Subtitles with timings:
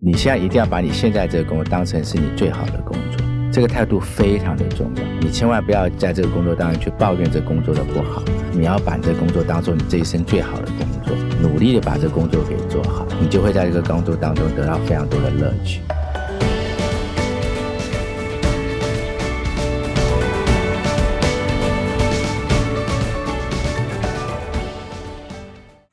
[0.00, 5.02] 你现在一定要把你现在这个工作当成是你最好的工作，这个态度非常的重要。
[5.20, 8.22] 你千万不要在这个工作当中去抱怨这工作的不好，
[8.52, 15.80] 你要把这工作当做你这一生最好的工作，努力的把这工作给做好，你就会在这个工作当中得到非常多的乐趣。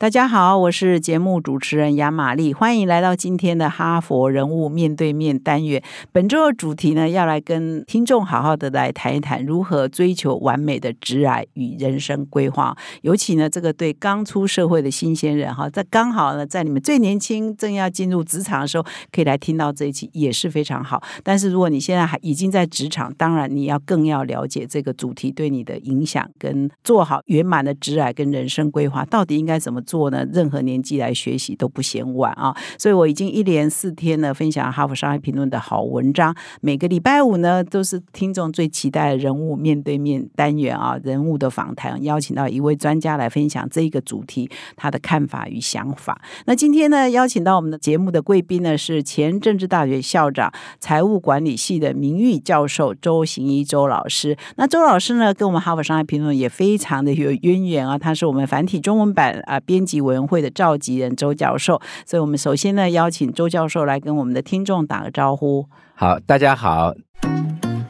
[0.06, 5.82] 大家好，我是节目主持人杨玛丽，欢迎来到今天的哈佛人物面对面单元。
[6.12, 12.76] 本周的主题呢，要来跟听众好好的来谈一谈如何追求完美的职癌与人生规划。
[13.02, 21.02] 尤其呢，这个对刚出社会的新鲜人哈，在刚好呢，在你们最年轻、正要进入职场的时候，可以来听到这一期也是非常好。
[21.24, 29.95] 但是如果你现在还已经在职场，当然你要更要了解这个主题对你的影响，跟做好圆满的职癌跟人生规划，到底应该怎么做。
[29.96, 32.54] 做呢，任何年纪来学习都不嫌晚啊！
[32.78, 36.36] 所以我已经一连四天呢，分享《哈佛商业评论》的好文章。
[36.60, 46.20] 每个礼拜五呢，都是听众最期待的人物面对面单元啊，人物的访谈，邀请到一位专家来分享这一个主题他的看法与想法。
[46.44, 54.36] 那今天呢，邀请到我们的节目的贵宾呢，是前政治大学校长、财务管理系的名誉教授周行一周老师。
[54.56, 59.75] 那周老师呢，跟我们《哈佛商业评论》也非常的有渊源啊，他是我们繁体中文版啊编。
[59.84, 65.66] 级委员会的召集人周教授，所以我们首先呢邀请周教授来跟我们的听众打个招呼。
[65.94, 66.94] 好，大家好。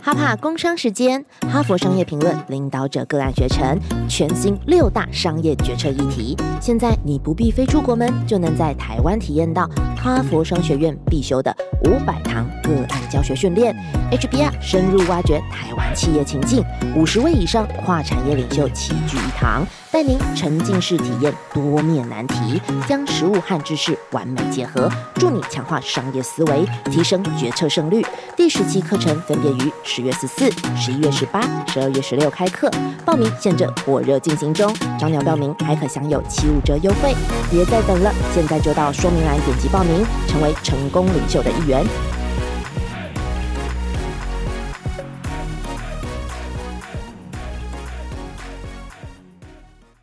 [0.01, 3.77] 哈帕工商时间，哈佛商业评论领导者个案学程，
[4.09, 6.37] 全新六大商业决策议题。
[6.61, 11.53] 现在你不必飞出国门，就能在台湾体验到哈佛商学院必修的
[11.87, 13.75] 五百堂个案教学训练。
[14.12, 19.67] HBR 深入挖掘台湾企业情境，五十位以上跨产业领袖齐聚一堂。
[19.97, 28.05] 带您沉浸式体验多面难题，将实物和知识完美结合，助你强化商业思维，提升决策胜率。
[28.37, 32.71] 第十期课程分别于十月十四、十一月十八、十二月十六开课，
[33.07, 34.71] 报名现正火热进行中，
[35.01, 37.15] 早鸟报名还可享有七五折优惠，
[37.51, 41.83] 别再等了，现在就到说明栏点击报名，成为成功领袖的一员。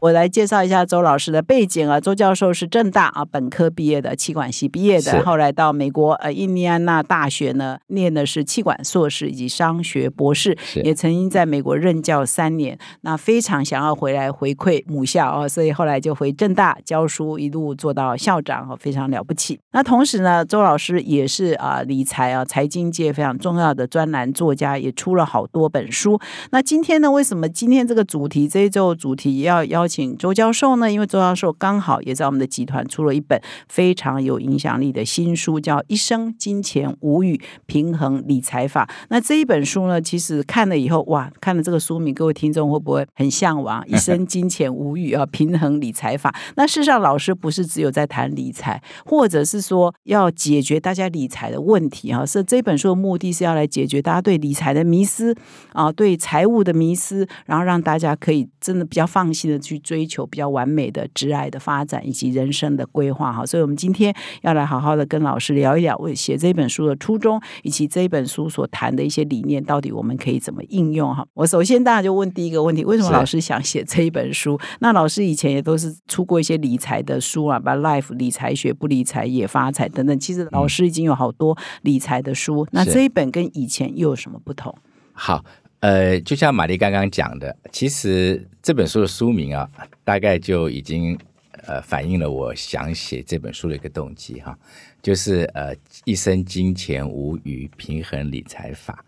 [0.04, 19.58] 我来介绍一下周老师的背景啊，周教授是正大啊本科毕业的，气管系毕业的，后来到美国呃印第安纳大学呢念的是气管硕士以及商学博士，也曾经在美国任教三年，那非常想要回来回馈母校啊，所以后来就回正大教书，一路做到校长啊，非常了不起。
[19.72, 26.20] 那同时呢，周老师也是啊理财啊财经界非常重要的专栏作家，也出了好多本书。
[26.52, 30.18] 那今天呢，为什么今天这个主题这一周主题要邀请？
[30.18, 33.40] 周教授呢，因为周教授刚好也在我们的集团出了一本
[33.70, 38.90] 非常有影响力的新书，叫《一生金钱无语平衡理财法》。
[39.10, 43.88] 那这一本书呢，其实看了以后，哇，看了这个书名，各位听众会不会很向往？
[43.88, 46.34] 一生 金钱无语啊，平衡理财法。
[46.56, 55.36] 那事实上，老师不是只有在谈理财，或者是说要解决大家理财的问题啊，是这本书的目的是要来解决大家对理财的迷思
[55.74, 59.80] 啊，对财务的迷思，然后让大家可以真的比较放心的去。
[59.84, 71.24] 追求比较完美的职爱的发展以及人生的规划哈，所以我们今天要来好好的跟老师聊一聊，为写这本书的初衷，以及这一本书所谈的一些理念，到底我们可以怎么应用哈？
[71.34, 74.60] 我首先大家就问第一个问题：为什么老师想写这一本书？
[74.80, 80.18] 那老师以前也都是出过一些理财的书啊，把 Life 理财学、不理财也发财等等。
[80.18, 84.74] 其实老师已经有好多理财的书，那这一本跟以前又有什么不同？
[85.14, 85.44] 好。
[85.84, 89.70] 呃，就像玛丽刚刚讲的，其实这本书的书名啊，
[90.06, 91.20] 大概就已经
[91.68, 94.58] 呃反映了我想写这本书的一个动机哈，
[95.02, 99.04] 就是呃一生金钱无余，平衡理财法。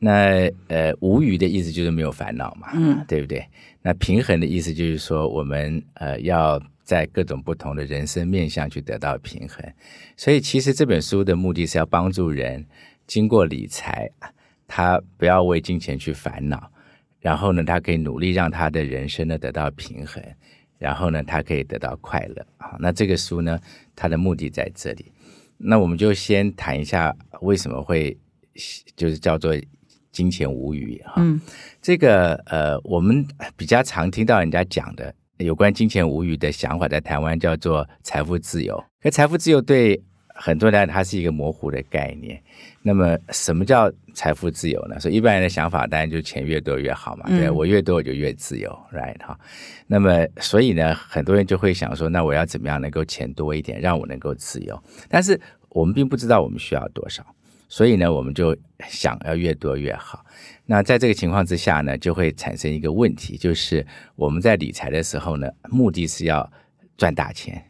[0.00, 3.46] 那呃无余的意思就是没有烦恼嘛，嗯，对不对？
[3.80, 9.64] 那平衡的意思就是说，我们呃要在各种不同的人生面向去得到平衡。
[10.16, 12.66] 所以其实这本书的目的是要帮助人
[13.06, 14.10] 经过理财。
[14.74, 16.72] 他不要为金钱去烦恼，
[17.20, 20.24] 然后呢，他可以努力让他的人生呢得到平衡，
[20.78, 22.74] 然后呢，他可以得到快乐啊。
[22.80, 23.60] 那这个书呢，
[23.94, 25.12] 它的目的在这里。
[25.58, 28.16] 那我们就先谈一下为什么会
[28.96, 29.54] 就是叫做
[30.10, 31.16] 金钱无语哈。
[31.18, 31.38] 嗯，
[31.82, 38.82] 这个呃，我们比较常听到人家讲的有关金钱无语的想法，在台湾叫做财富自由。
[39.02, 40.02] 可财富自由对
[40.44, 42.42] 很多人它是一个模糊的概念。
[42.82, 44.98] 那么，什么叫财富自由呢？
[44.98, 49.38] 所以一般人的想法当然就钱越多越好嘛，对我越多我就越自由，right 哈。
[49.86, 54.82] 那么，所以呢，很多人就会想说，那我要怎么样能够钱多一点，让我能够自由？
[55.08, 57.24] 但是我们并不知道我们需要多少，
[57.68, 58.56] 所以呢，我们就
[58.88, 60.26] 想要越多越好。
[60.66, 63.86] 那在这个情况之下呢，就会产生一个问题，就是
[64.16, 66.50] 我们在理财的时候呢，目的是要
[66.96, 67.62] 赚大钱，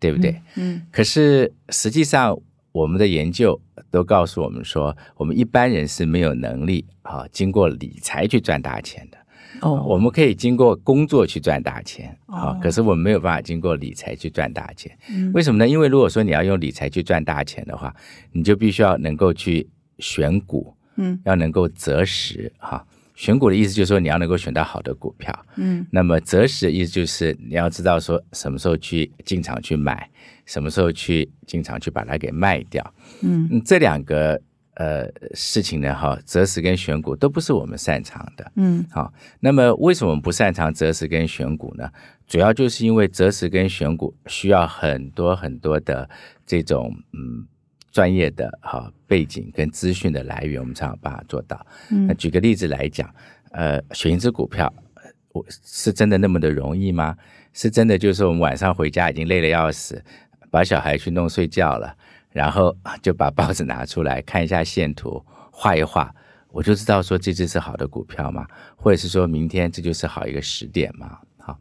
[0.00, 0.40] 对不对？
[0.56, 2.36] 嗯可是实际上，
[2.72, 3.60] 我们的研究
[3.90, 9.18] 都告诉我们说，我们一般人是没有能力啊，经过理财去赚大钱的。
[9.60, 14.96] 哦，我们可以经过工作去赚大钱啊、哦可是我们没有办法经过理财去赚大钱。
[15.10, 15.68] 嗯为什么呢？
[15.68, 17.94] 因为如果说你要用理财去赚大钱的话，
[18.32, 19.68] 你就必须要能够去
[19.98, 22.86] 选股，嗯要能够择时哈。
[23.20, 30.08] 选股的意思就是说你要能够选到好的股票，嗯那么择时的意思就是你要知道说什么时候去进场去买，
[30.46, 32.82] 什么时候去进场去把它给卖掉。
[33.20, 34.40] 嗯嗯，这两个
[34.76, 38.52] 呃事情呢，哈，择时跟选股都不是我们擅长的。
[38.56, 41.90] 嗯好，那么为什么我们不擅长择时跟选股呢？
[42.26, 46.08] 主要就是因为择时跟选股需要很多很多的
[46.46, 47.46] 这种嗯
[47.90, 51.66] 专业的哈背景跟资讯的来源，我们才有办法做到。
[51.88, 53.12] 那嗯举个例子来讲，
[53.52, 55.02] 呃，选一只股票，呃
[55.32, 57.16] 我是真的那么的容易吗？
[57.52, 60.02] 是真的就是我们晚上回家已经累得要死，
[60.50, 61.96] 把小孩去弄睡觉了，
[62.30, 66.14] 然后就把报纸拿出来看一下线图，画一画，
[66.50, 68.46] 我就知道说这只是好的股票吗？
[68.76, 71.18] 或者是说明天这就是好一个时点吗？
[71.50, 71.58] 好，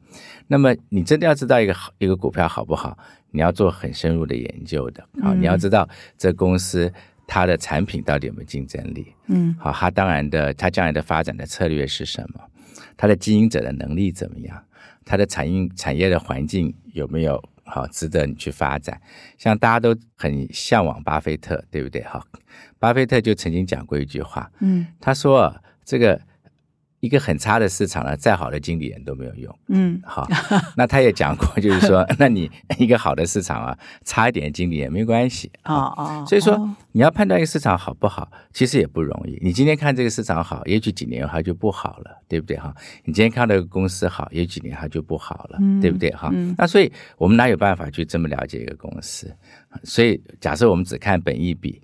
[0.47, 2.97] 那么你真的要知道一个好一个股票好不好，
[3.31, 5.03] 你要做很深入的研究的。
[5.21, 5.87] 好，你要知道
[6.17, 6.91] 这公司
[7.25, 9.13] 它的产品到底有没有竞争力。
[9.27, 12.41] 嗯好，它当然的，它将来的发展的策略是什么？
[12.95, 14.63] 它的经营者的能力怎么样？
[15.05, 19.01] 它的产业产业的环境有没有好值得你去发展？
[19.37, 22.03] 像大家都很向往巴菲特，对不对？
[22.03, 22.23] 哈，
[22.77, 26.21] 巴菲特就曾经讲过一句话，嗯他说啊这个
[26.99, 29.59] 一个很差的市场呢，再好的经理人都没有用。
[29.67, 30.27] 嗯好，
[30.75, 35.51] 那他也讲过，就是说， 那你一个好的市场啊，差一点的经理也没关系。
[35.63, 39.39] 哦哦，所以说哦，你要判断一个市场好不好，其实也不容易。
[39.41, 42.73] 你今天看这个市场好，也许几年后它就不好了，对不对哈？
[43.05, 46.29] 你今天看到个公司好，也许几年它就不好了，嗯对不对哈？
[46.33, 49.33] 嗯那所以我们哪有办法去这么了解一个公司？
[49.83, 51.81] 所以假设我们只看本益比，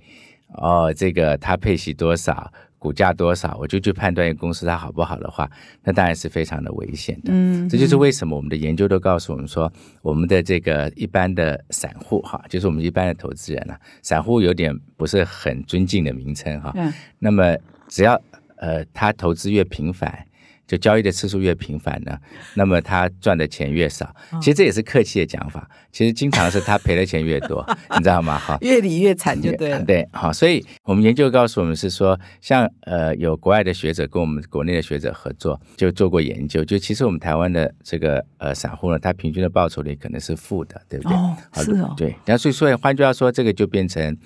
[0.56, 5.50] 哦，这个它配息多少，股价多少，我就去判断一个公司它好不好的话，
[5.83, 7.30] 那当然是非常的危险的。
[7.33, 16.72] 嗯，这就是为什么我们的研究都告诉我们说，我们的这个一般的散户哈，就是我们一般的投资人啊，散户有点不是很尊敬的名称哈。
[16.75, 17.57] 嗯那么
[17.88, 18.22] 只要
[18.57, 20.25] 呃他投资越频繁，
[20.67, 22.17] 就交易的次数越频繁呢，
[22.56, 24.13] 那么他赚的钱越少。
[24.41, 27.65] 其实这也是客气的讲法，其实经常是他赔的钱越多，
[27.95, 28.38] 你知道吗？
[28.38, 28.57] 哈。
[28.62, 29.83] 越理越惨就对了。
[29.83, 41.17] 对，好，所以我们研究告诉我们是说，像呃有国外的学者跟我们国内的学者合作，就做过研究，就其实我们台湾的这个呃散户呢，他平均的报酬率可能是负的，对不对？
[41.17, 44.17] 哦，好是哦，对，那所以所以换句话说，这个就变成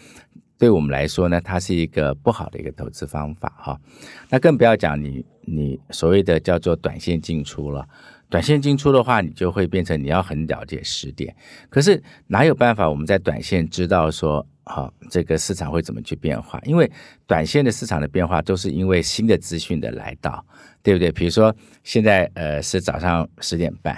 [0.60, 3.80] 对我们来说呢，它是一个不好的一个投资方法哈。
[4.30, 7.88] 那更不要讲你你所谓的叫做短线进出了。
[8.30, 11.36] 短线进出的话，你就会变成你要很了解时点。
[11.68, 16.60] 可是哪有办法我们在短线知道说，好、这个市场会怎么去变化？
[16.64, 16.92] 因为
[17.26, 20.46] 短线的市场的变化都是因为新的资讯的来到，
[20.84, 21.12] 对不对？
[21.12, 23.98] 比如说现在呃是早上十点半，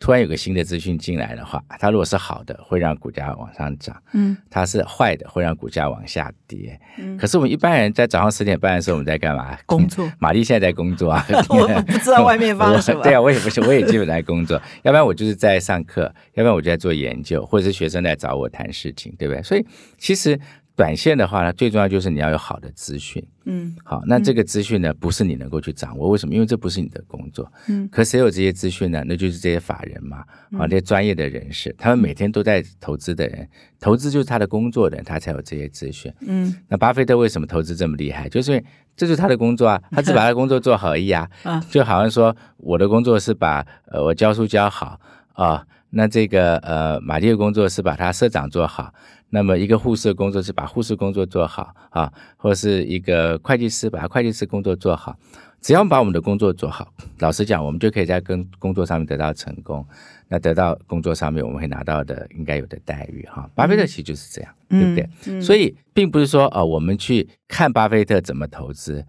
[0.00, 4.36] 突然有个新的资讯进来的话，它如果是好的，会让股价往上涨；嗯。
[4.50, 6.80] 它是坏的，会让股价往下跌。
[6.98, 7.18] 嗯。
[7.18, 9.56] 可是我们一般人在早上十点半的时候，我们在干嘛？
[9.66, 10.10] 工作。
[10.18, 13.02] 玛丽现在在工作啊， 我不知道外面发生什么。
[13.04, 16.02] 对啊，我也不是，我也基本在工作，要不然我就是在上课，
[16.32, 19.42] 要不然我就在做研究，或者是学生来找我谈事情，对不对？
[19.42, 19.64] 所以
[19.98, 20.40] 其实
[20.80, 23.22] 短线的话呢，最重要就是你要有好的资讯。
[23.44, 26.34] 嗯好，那这个资讯呢，不是你能够去掌握，为什么？
[26.34, 27.52] 因为这不是你的工作。
[27.68, 29.04] 嗯，可谁有这些资讯呢？
[29.06, 30.24] 那就是这些法人嘛，
[30.58, 33.46] 啊，这些专业的人士，他们每天都在投资的人，
[33.78, 36.10] 投资就是他的工作的人，他才有这些资讯。
[36.20, 38.26] 嗯那巴菲特为什么投资这么厉害？
[38.30, 38.64] 就是因为
[38.96, 41.28] 这就是他的工作啊，他只把他的工作做好而已啊。
[41.44, 44.98] 啊就好像说我的工作是把呃我教书教好
[45.34, 48.92] 啊，那这个呃马丽的工作是把他社长做好，
[49.30, 55.16] 那么一个护士的工作是把护士工作做好啊，或是一个会计师把他会计师工作做好。
[55.60, 59.86] 只要把我们的工作做好，老实讲，我们就可以在跟工作上面得到成功。
[60.26, 63.46] 那得到工作上面我们会拿到的应该有的待遇哈。
[63.54, 65.10] 巴菲特其实就是这样，对不对？
[65.26, 69.04] 嗯所以并不是说哦，我们去看巴菲特怎么投资，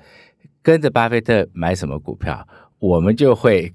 [0.61, 2.45] 跟着巴菲特买什么股票，
[2.79, 3.71] 我们就会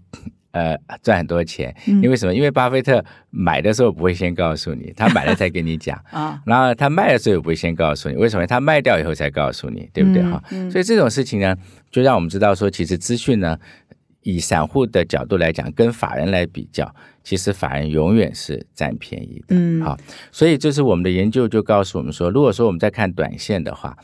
[0.56, 1.75] 呃赚很多钱。
[1.86, 2.34] 嗯因为什么？
[2.34, 5.96] 因为巴菲特买的时候不会先告诉你，他买了才跟你讲。
[6.10, 8.46] 啊，然后他卖的时候也不会先告诉你，为什么？
[8.46, 10.22] 他卖掉以后才告诉你，对不对？
[10.22, 11.54] 嗯哈、嗯所以这种事情呢，
[11.90, 13.58] 就让我们知道说，其实资讯呢，
[14.22, 19.56] 以散户的角度来讲，跟法人来比较，其实法人永远是占便宜的。
[19.56, 19.96] 嗯，好，
[20.30, 23.96] 所以这是我们的研究就告诉我们说，如果说我们在看短线的话，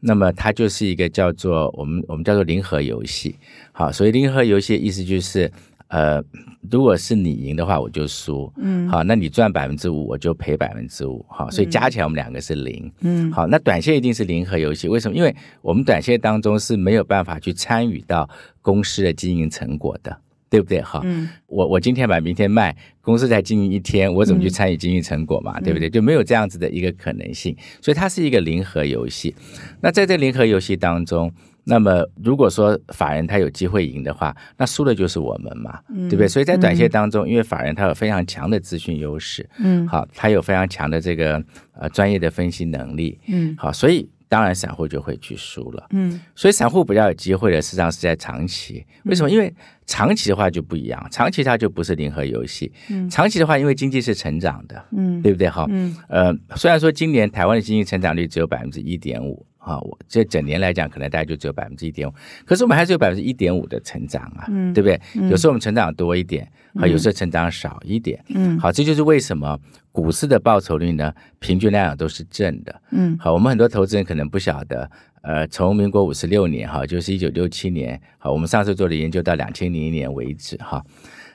[0.00, 3.36] 那么它就是一个叫做我们我们叫做零和游戏。
[3.72, 5.50] 好，所以零和游戏的意思就是。
[5.90, 6.22] 呃，
[6.70, 8.52] 如果是你赢的话，我就输。
[8.58, 11.24] 嗯，好，那你赚百分之五，我就赔百分之五。
[11.28, 12.88] 好，所以加起来我们两个是零。
[13.00, 14.88] 嗯，好，那短线一定是零和游戏。
[14.88, 15.16] 为什么？
[15.16, 18.30] 因为我们短线当中是没有办法去参与到
[18.62, 20.16] 公司的经营成果的，
[20.48, 20.80] 对不对？
[20.80, 25.58] 哈，嗯，我我今天买，明天卖，公司才经营一天，我怎么去参与经营成果嘛？
[25.60, 25.90] 对不对？
[25.90, 27.56] 就没有这样子的一个可能性。
[27.82, 29.34] 所以它是一个零和游戏。
[29.80, 31.32] 那在这零和游戏当中。
[31.70, 36.26] 那么，如果说法人他有机会赢的话，那输的就是我们嘛，对不对？
[36.26, 41.40] 所以在短线当中，因为法人他有非常强的资讯优势，嗯，好，他有非常强的这个
[41.74, 48.84] 呃专业的分析能力，嗯，好，所以当然散户就会去输了，嗯，所以散户比较有机会的，实际上是在长期。
[49.04, 49.30] 为什么？
[49.30, 49.54] 因为
[49.86, 55.48] 长期的话就不一样，长期它就不是零和游戏，嗯，长期的话，因为经济是成长的，嗯，对不对？
[55.48, 59.46] 哈，嗯，呃，虽然说今年台湾的经济成长率只有百分之一点五。
[59.60, 62.12] 啊，我这整年来讲，可能大概就只有百分之一点五，
[62.46, 65.00] 可是我们还是有百分之一点五的成长啊，对不对？
[65.28, 69.58] 有时候我们成长多一点，啊，有时候成长少一点，嗯，好，这就是为什么
[69.92, 74.90] 股市的报酬率呢，平均来讲都是正的，嗯，好，我们很多投资人可能不晓得，
[75.20, 80.82] 呃，从民国五十六年哈，就是一九六七年，好，我们上次做的研究到两千零一年为止哈，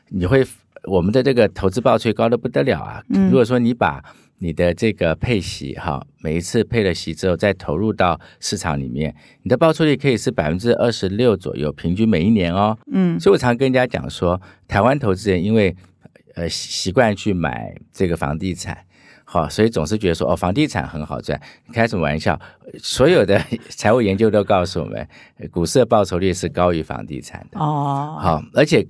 [0.10, 0.44] 你会
[0.86, 4.04] 我们的这个投资报酬高的不得了啊，如果说你把
[4.40, 12.78] 你的这个配息哈，每一次配了息之后再投入到市场里面，你的报酬率可以是百分之二十六左右，平均每一年哦。
[12.92, 15.76] 嗯，所以我常跟人家讲说，台湾投资人因为
[16.36, 18.78] 呃习惯去买这个房地产，
[19.24, 21.40] 好，所以总是觉得说哦，房地产很好赚。
[21.72, 22.40] 开什么玩笑？
[22.78, 25.08] 所有的 财务研究都告诉我们，
[25.50, 28.20] 股市的报酬率是高于房地产的哦。
[28.22, 28.86] 好，而且。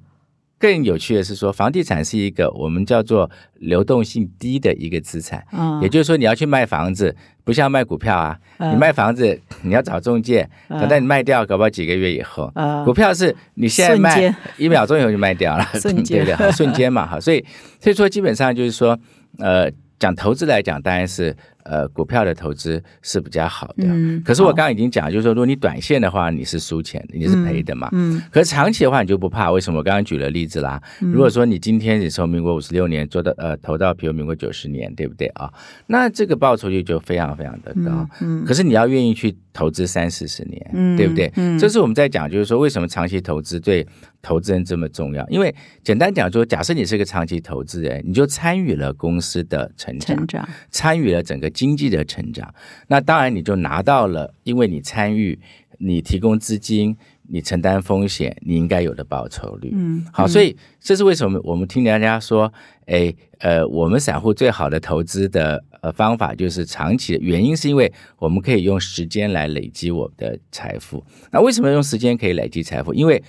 [0.65, 3.29] 更有趣的是说，房地产是一个我们叫做
[3.59, 12.51] 流动性低的一个资产，嗯，也就是说你要去卖房子，不像卖股票啊，你卖房子你要找中介，等到你卖掉，搞不好几个月以后，
[12.83, 17.45] 股票是你现在卖一秒钟以后就卖掉了， 瞬间， 瞬间嘛，哈，所以
[17.79, 18.97] 所以说基本上就是说，
[19.37, 21.37] 呃，讲投资来讲，当然是。
[21.65, 23.85] 呃，股票的投资是比较好的。
[23.85, 24.21] 嗯。
[24.23, 27.89] 可是我刚刚已经讲，就是说，如果你短线的话，你是输钱的，你是赔的嘛。
[27.91, 28.21] 嗯。
[28.31, 29.51] 可是长期的话，你就不怕。
[29.51, 29.79] 为什么？
[29.79, 30.81] 我刚刚举了例子啦。
[30.99, 35.51] 如果说你今天你从民国五十六年做到呃投到，比如民国九十年，对不对啊？
[35.87, 38.07] 那这个报酬率就非常非常的高。
[38.21, 38.45] 嗯。
[38.45, 41.31] 可是你要愿意去投资三四十年，嗯，对不对？
[41.35, 41.57] 嗯。
[41.57, 43.85] 这是我们在讲，就是说为什么长期投资对
[44.21, 45.27] 投资人这么重要？
[45.29, 45.53] 因为
[45.83, 51.49] 简单讲说，假设你是个长期投资人，你就参与了公司的成长，成长，参与了整个。
[51.55, 52.53] 经济的成长，
[52.87, 55.39] 那当然你就拿到了，因为你参与，
[55.79, 56.95] 你提供资金，
[57.29, 59.71] 你承担风险，你应该有的报酬率。
[59.73, 62.51] 嗯，好，所以这是为什么我们听大家说，
[62.85, 71.03] 哎，呃，我们散户最好的投资的呃方法就是长期的原因，是因为我们可以用时间来累积我们的财富。
[71.31, 72.93] 那为什么用时间可以累积财富？
[72.93, 73.23] 因为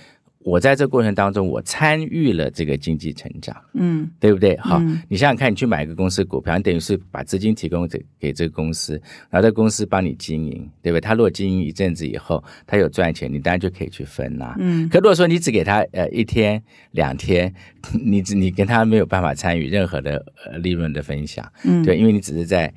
[0.47, 4.55] 我在这过程当中，我参与了这个经济成长，嗯，对不对？
[4.59, 8.93] 好，你想想看，你去买一个公司股票，你等于是把资金提供给给这个公司，
[9.29, 11.01] 然后这公司帮你经营，对不对？
[11.01, 14.55] 他如果经营一阵子以后，他有赚钱，你当然就可以去分啦。
[14.57, 17.53] 嗯，可如果说你只给他呃一天两天，
[18.01, 22.73] 你你跟他没有办法参与任何的呃利润的分享，嗯，对，因为你只是在。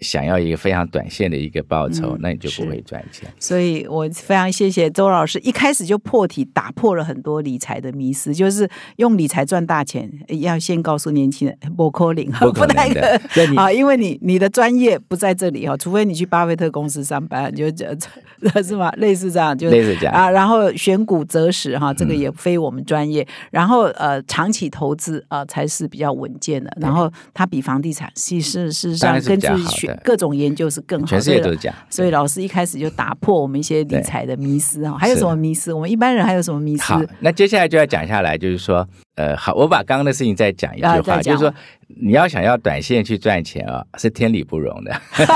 [0.00, 3.28] 想要一个非常短线的一个报酬，那你就不会赚钱。
[3.38, 17.94] 所以我非常谢谢周老师，一开始就破题打破了很多理财的迷思，就是用理财赚大钱，要先告诉年轻人不可能，不可能啊，因为你你的专业不在这里哈，除非你去巴菲特公司上班，就这
[18.62, 18.90] 是吗？
[18.96, 20.30] 类似这样，就类似这样啊。
[20.30, 23.26] 然后选股择时哈，这个也非我们专业。
[23.50, 26.70] 然后呃，长期投资啊才是比较稳健的。
[26.80, 29.89] 然后它比房地产，其实事实上根据选。
[30.02, 31.76] 各种研究是更好，全世界都是这样。
[31.88, 34.96] 所以老师一开始就打破我们一些理财的迷思哈。
[34.98, 35.72] 还有什么迷思？
[35.72, 36.82] 我们一般人还有什么迷思？
[36.82, 41.52] 好，那接下来就要讲下来，就是说，呃，好，我把刚刚的事情再讲一句话，就是说。
[42.00, 44.92] 你要想要短线去赚钱啊，是天理不容的。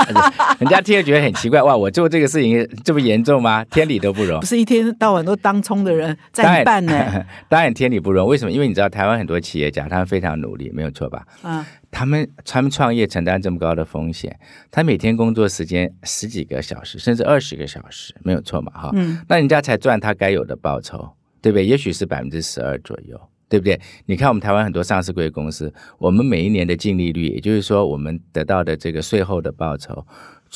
[0.57, 3.61] 人家听了觉得很奇怪，哇，我做这个事情这么严重吗？
[3.65, 4.39] 天理都不容。
[4.39, 7.25] 不是一天到晚都当冲的人在办呢。
[7.49, 8.51] 当然天理不容，为什么？
[8.51, 11.23] 因为你知道台湾很多企业家，他们非常努力，没有错吧？
[11.43, 11.63] 嗯。
[11.95, 14.37] 他们他们创业承担这么高的风险，
[14.69, 18.69] 他每天工作时间十几个小时，甚至二十个小时，没有错嘛？
[18.73, 18.91] 哈。
[18.93, 19.21] 嗯。
[19.29, 21.09] 那人家才赚他该有的报酬，
[21.41, 21.65] 对不对？
[21.65, 23.17] 也许是百分之十二左右。
[23.47, 23.79] 对不对？
[24.07, 30.05] 你看我们台湾很多上市贵公司，我们每一年的净利率，也就是说我们得到的这个税后的报酬，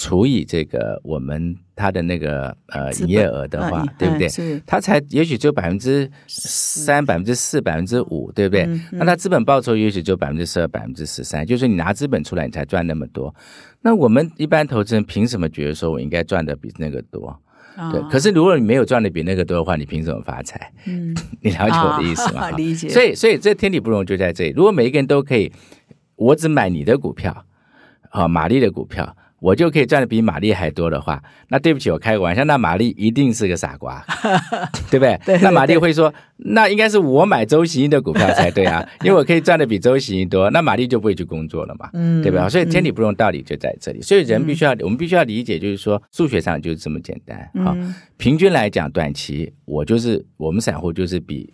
[0.01, 4.29] 除以这个我们它的那个呃营业额的话，对不对？
[4.29, 8.65] 是，它才也许只有百分之三、百分之四、百分之五，对不对？
[8.94, 13.36] 那它资本报酬也许只有百分之十二、百分之十三，就是你拿资本出来，你才赚那么多。
[13.82, 17.38] 那我们一般投资人凭什么觉得说我应该赚的比那个多？
[17.91, 20.72] 对，可是如果你没有赚的比那个多的话，你凭什么发财？
[20.86, 21.13] 嗯，
[21.44, 22.50] 你了解我的意思吗？
[22.56, 22.88] 理解。
[22.88, 24.53] 所以，所以这天理不容就在这里。
[24.56, 25.51] 如果每一个人都可以，
[26.15, 27.46] 我只买你的股票，
[28.12, 29.18] 啊，玛丽的股票。
[29.39, 34.03] 我就可以赚的比玛丽还多的话，那对不起，我开个玩笑，那玛丽一定是个傻瓜，
[34.91, 35.39] 对不对？
[35.41, 41.89] 那玛丽会说，那应该是我买周行英的股票才对啊， 因为我可以赚的比周行英多，那玛丽就不会去工作了嘛，
[42.22, 42.50] 对吧？
[42.50, 47.75] 所以天理不容道理就在这里，所以人必须要，我们必须要理解，就是说数学上就是这么简单好，
[48.17, 51.53] 平均来讲，短期我就是我们散户就是比。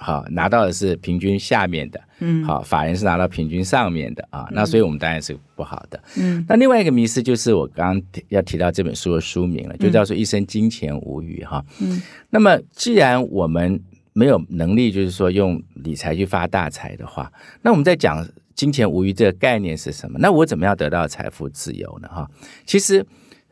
[0.00, 6.44] 好，拿到的是平均下面的，嗯，好，法人是拿到平均上面的啊，那所以我们当然是不好的，嗯。
[6.48, 12.00] 那另外一个迷思就是我刚刚要提到这本书的书名了，就叫做《一生金钱无语》哈，嗯。
[12.30, 18.24] 那么既然我们没有能力，就是说用理财去发大财的话，那我们在讲
[18.54, 20.18] 金钱无余这个概念是什么？
[20.20, 22.08] 那我怎么样得到财富自由呢？
[22.08, 22.30] 哈，
[22.64, 23.04] 其实。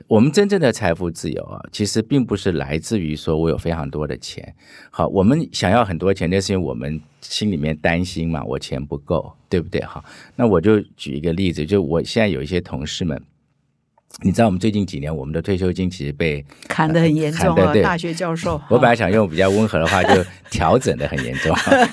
[0.08, 4.54] 我们真正的财富自由啊，其实并不是来自于说我有非常多的钱。
[4.90, 9.82] 好，我们想要很多钱，那是因为我们心里面担心嘛，我钱不够，对不对？
[9.82, 10.04] 好，
[10.36, 13.20] 那我就举一个例子，就我现在有一些同事们，
[14.22, 17.74] 你知道，我们最近几年我们的退休金其实被砍得很严重啊。
[17.82, 21.52] 大学教授， 我本来想用比较温和的话，就 调整的很严重，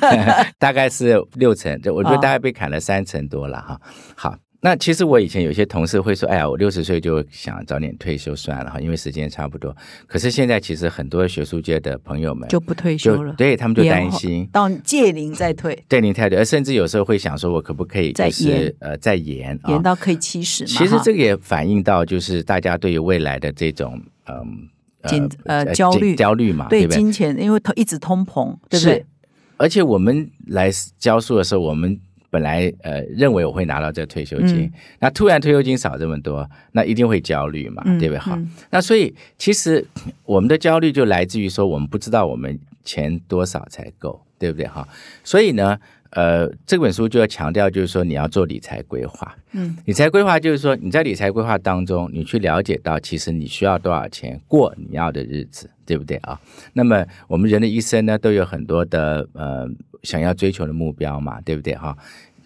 [0.59, 3.81] 大概是六成，就我觉得大概被砍了三成多了哈。
[4.15, 4.35] 好。
[4.65, 9.75] 那其实我以前有些同事会说：“哎呀，我六十岁就想早点退休算了哈，因为时间差不多。”
[10.07, 18.73] 可是现在其实很多学术界的朋友们就不退休了，对他们就担心到届龄再退，届龄太退，而甚至有时候会想说：“我可不可以再延？
[18.79, 24.69] 呃，再延，延到可以七十？”其实这个也反映到就是大家对于未来的这种嗯
[25.09, 29.05] 紧呃焦虑焦虑嘛，对金钱，因为通一直通膨，对不对？
[29.57, 31.99] 而且我们来教书的时候，我们。
[32.33, 34.67] 本来呃认为我会拿到这退休金，
[34.99, 38.17] 那突然退休金少这么多，那一定会焦虑嘛，对不对？
[38.17, 38.35] 好，
[38.71, 39.85] 那所以其实
[40.25, 44.65] 我们的焦虑就来自于说我们不知道我们钱多少才够，对不对？
[44.65, 44.87] 哈，
[45.23, 45.77] 所以呢，
[46.09, 56.41] 呃，这本书就要强调就是说你要做理财规划，嗯，理财规划就是说你在理财规划当中，你去了解到其实你需要多少钱过你要的日子，对不对啊？
[56.73, 59.69] 那么我们人的一生呢，都有很多的呃。
[60.03, 61.95] 想要追求的目标嘛，对不对哈？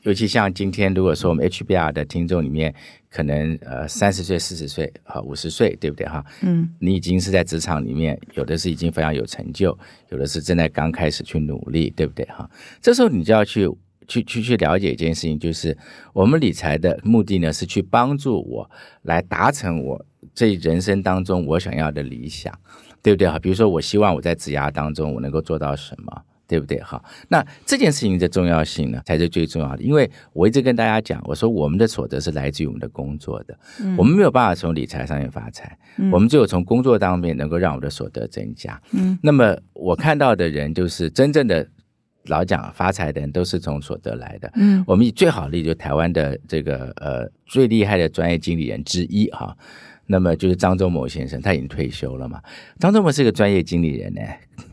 [0.07, 2.73] 尤其像今天，如果说我们 HBR 的听众里面，
[3.09, 6.25] 可能呃三十岁、四十岁、哈五十岁，对不对哈？
[6.43, 12.49] 嗯，你已经是在职场里面，有的是已经非常有成就，有的是正在刚开始去努力，对不对哈？
[12.81, 13.69] 这时候你就要去
[14.07, 15.77] 去去去了解一件事情，就是
[16.13, 22.57] 我们理财的目的呢，是去帮助我来达成我这人生当中我想要的理想，
[23.01, 23.37] 对不对哈？
[23.37, 26.21] 比如说，我希望我在职涯当中我能够做到什么？
[26.47, 26.81] 对不对？
[26.81, 29.83] 好，那这件事情的重要性呢，才是最重要的。
[29.83, 33.57] 因为我一直跟大家讲，我说我们的所得是来自于我们的工作的，
[33.97, 35.77] 我们没有办法从理财上面发财，
[36.11, 38.81] 我们只有从工作当面能够让我们的所得增加。
[38.93, 41.67] 嗯，那么我看到的人，就是真正的
[42.27, 44.49] 老讲发财的人，都是从所得来的。
[44.55, 49.55] 嗯，我们以最好的例子，就台湾的这个呃最厉害的专业经理人之一哈。
[50.07, 52.41] 那么就是张忠谋先生，他已经退休了嘛？
[52.79, 54.21] 张忠谋是一个专业经理人呢，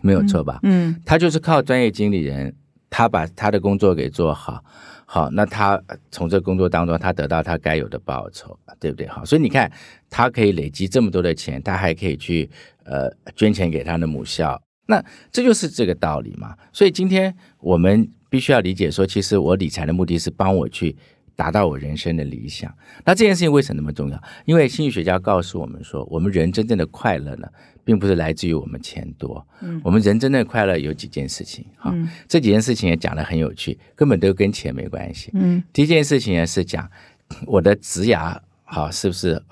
[0.00, 0.60] 没有错吧？
[0.62, 2.54] 嗯，他就是靠专业经理人，
[2.88, 4.64] 他把他的工作给做好，
[5.04, 9.06] 好，那他从这工作当中，他得到他该有的报酬，对不对？
[9.08, 9.70] 好，所以你看，
[10.08, 12.48] 他可以累积这么多的钱，他还可以去
[12.84, 16.54] 呃捐钱给他的母校，那这就是这个道理嘛。
[16.72, 20.96] 所以今天我们必须要理解说，其实我理财的目的是帮我去。
[21.36, 22.72] 达到我人生的理想，
[23.04, 24.22] 那这件事情为什么那么重要？
[24.44, 27.48] 因为心理学家告诉我们说，我们人真正的快乐呢，
[27.84, 29.44] 并不是来自于我们钱多。
[29.60, 31.64] 嗯，我们人真正的快乐有几件事情。
[31.76, 31.92] 哈，
[32.28, 35.30] 这几件事情也讲的很有趣，根本都跟钱没关系。
[35.34, 36.88] 嗯，第一件事情呢是讲
[37.46, 39.42] 我的职涯，好是不是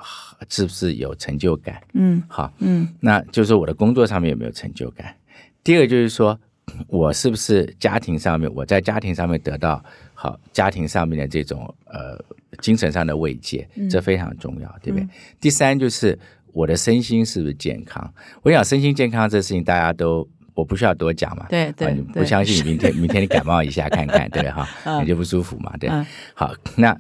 [0.49, 1.83] 是不是有成就感？
[1.95, 5.17] 嗯，好，嗯，那就是我的工作上面有没有成就感？
[5.65, 6.39] 第二个就是说
[6.89, 9.83] 我是不是家庭上面，我在家庭上面得到。
[10.15, 12.17] 好，家庭上面的这种呃
[12.61, 15.09] 精神上的慰藉，这非常重要，对不对？
[15.41, 16.17] 第三就是
[16.53, 18.15] 我的身心是不是健康？
[18.43, 24.69] 我想身心健康这事情大家都我不需要多讲嘛，对对，不相信明天明天你感冒一下看看，对 哈，
[25.01, 25.91] 你就不舒服嘛，对。
[26.35, 26.97] 好，那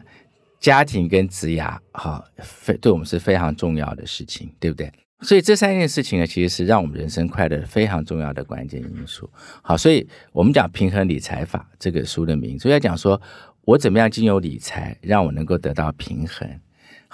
[0.59, 4.91] 家庭跟职涯，哈，非对我们是非常重要的事情，对不对？
[5.23, 9.31] 所以这三件事情呢，其实是让我们人生快乐非常重要的关键因素。
[9.63, 13.21] 好，所以我们讲平衡理财法这个书的名，字要讲说
[13.65, 16.49] 我怎么样经由理财让我能够得到平衡。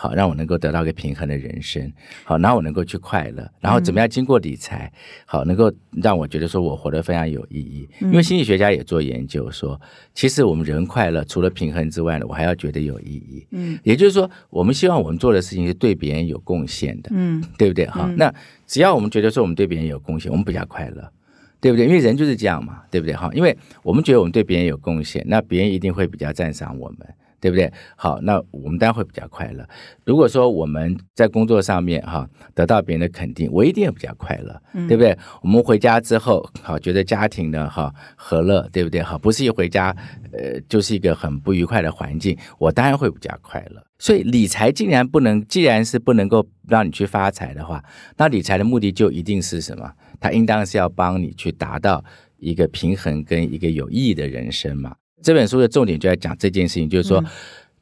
[0.00, 4.92] 好让我能够得到一个平衡的人生，好，然后我能够去快乐，然后怎么样经过理财，
[5.26, 7.88] 好能够让我觉得说我活得非常有意义。
[8.00, 9.80] 因为心理学家也做研究说，
[10.14, 13.44] 其实我们人快乐除了平衡之外呢，我还要觉得有意义。
[13.50, 17.84] 嗯，也就是说，我们希望我们做的事情是对别人有贡献的，嗯，对不对？
[17.88, 18.32] 好，那
[18.68, 21.12] 只要我们觉得说我们对别人有贡献，我们比较快乐。
[21.60, 21.86] 对不对？
[21.86, 23.16] 因为人就是这样嘛，对不对？
[23.16, 26.98] 哈，因为我们觉得我们对别人有贡献，那别人一定会比较赞赏我们，
[27.40, 27.72] 对不对？
[27.96, 29.66] 好，那我们当然会比较快乐。
[30.04, 35.16] 如果说我们在工作上面哈得到别人的肯定，我一定也比较快乐，对不对？
[35.42, 39.02] 我们回家之后，好觉得家庭呢哈和乐，对不对？
[39.02, 39.94] 好，不是一回家
[40.32, 43.82] 呃就是一个很不愉快的环境，我当然会比较快乐。
[44.00, 47.82] 所以理财竟然不能，既然是不能够让你去发财的话，
[48.16, 49.90] 那理财的目的就一定是什么？
[50.20, 52.04] 它应当是要帮你去达到
[52.38, 54.94] 一个平衡跟一个有意义的人生嘛。
[55.22, 57.22] 这本书的重点就在讲这件事情，就是说。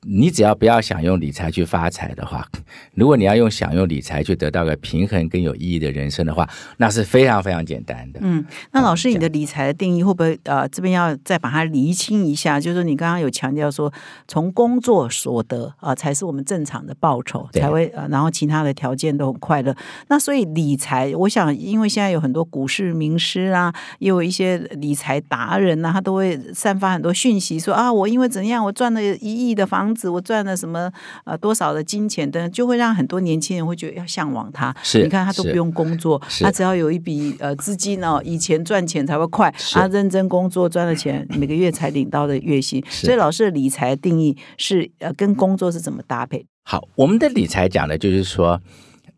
[0.08, 2.46] 你只要不要想用理财去发财的话，
[2.94, 8.20] 如果你要用想用理财去得到个平衡跟有意义的人生的话，那是非常非常简单的。
[8.22, 12.60] 嗯，那老师，你的理财的定义会不会呃这边要再把它厘清一下？
[12.60, 13.92] 就是你刚刚有强调说，
[14.28, 19.74] 从工作所得啊才是我们正常的报酬，才会呃，然后其他的条件都很快乐。
[20.06, 29.95] 那所以理财，我想因为现在有很多股市名师啊，也有一些理财达人呐，他都会散发很多讯息，说啊，我因为怎样，我赚了一亿的房。
[29.96, 30.92] 子我赚了什么
[31.24, 34.76] 呃多少的金钱等，就会让很多年轻人会觉得要向往他。
[34.82, 42.84] 是，你看他都不用工作，他只要有一笔呃资金哦，以前赚钱才会快，他认真工作赚了钱，每个月才领到的月薪。
[42.88, 46.46] 所以老师的理财定义是呃跟工作是怎么搭配？
[46.62, 48.60] 好，我们的理财讲的就是说，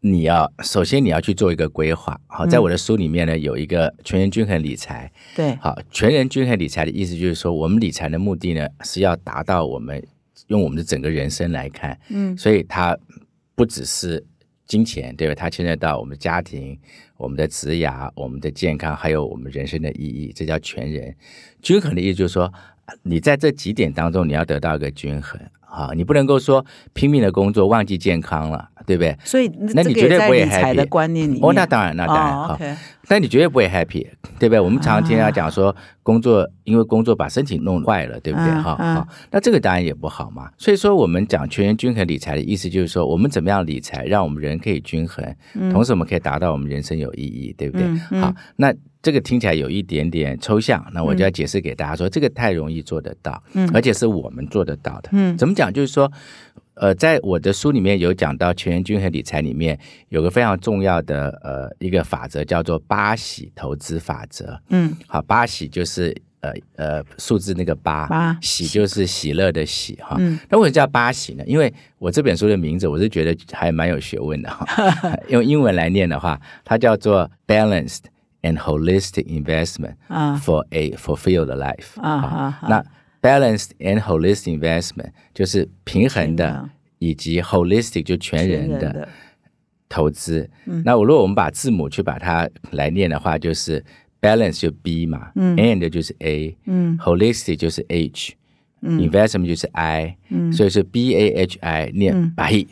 [0.01, 2.21] 你要首先你要去做一个规划。
[2.27, 5.11] 好，在我的书里面呢，有一个全人均衡理财。
[5.35, 10.07] 对，好，全人均衡理财的意思就是说，我们理财的目的呢是要达到我们。
[10.48, 12.98] 用我们的整个人生来看，嗯，所以它
[13.54, 14.22] 不只是
[14.66, 15.34] 金钱，对吧？
[15.34, 16.78] 它牵涉到我们的家庭、
[17.16, 21.14] 我们的职涯、我们的健康，还有我们人生的意义，这叫全人。
[21.62, 22.52] 均衡的意思，就是说，
[23.02, 25.40] 你在这几点当中，你要得到一个均衡。
[25.70, 29.14] 啊，你不能够说拼命的工作，忘记健康了，对不对？
[29.22, 32.59] 所以，那你绝对不会 happy 的观念里，哦，那当然，那当然好。
[33.07, 34.07] 但你绝对不会 happy，
[34.38, 34.61] 对不对？
[34.61, 38.51] 我们常常听人家讲说，工作因为工作把身体弄坏了，对不对？
[38.62, 40.51] 哈，好，那这个当然也不好嘛。
[40.57, 45.24] 所以说，我们讲全员均衡理财的意思，就是说，我们怎么样理财，让我们人可以均衡，
[45.70, 48.20] 同时我们可以达到我们人生有意义，对不对？
[48.20, 55.09] 好，那这个听起来有一点点抽象，那我就要解释给大家说，这个太容易做得到，嗯而且是我们做得到的。
[55.12, 55.72] 嗯，怎么讲？
[55.72, 56.11] 就是说。
[56.81, 64.59] 呃，在我的书里面有讲到全员均衡理财里面有个非常重要的呃一个法则，叫做八喜投资法则。
[64.69, 70.17] 嗯，好，八喜就是呃呃数字那个八，喜就是喜乐的喜哈。
[70.19, 71.45] 嗯，那为什么叫八喜呢？
[71.47, 74.64] 因为我这本书的名字我是觉得还蛮有学问的哈。
[75.29, 78.05] 用英文来念的话，它叫做 Balanced
[78.43, 79.97] and Holistic Investment
[80.41, 82.01] for a Fulfilled Life。
[82.01, 82.85] 啊那
[83.20, 89.09] Balanced and holistic investment 就是平衡的，以及 holistic 就全人的
[89.88, 90.48] 投资。
[90.85, 93.85] 那我如果我们把字母去把它来念的话，就是
[94.20, 100.16] balance 就 B 嘛，and 就是 A，holistic 就是 H，investment 就是 I，
[100.52, 102.68] 所以是 B A H I 念 B。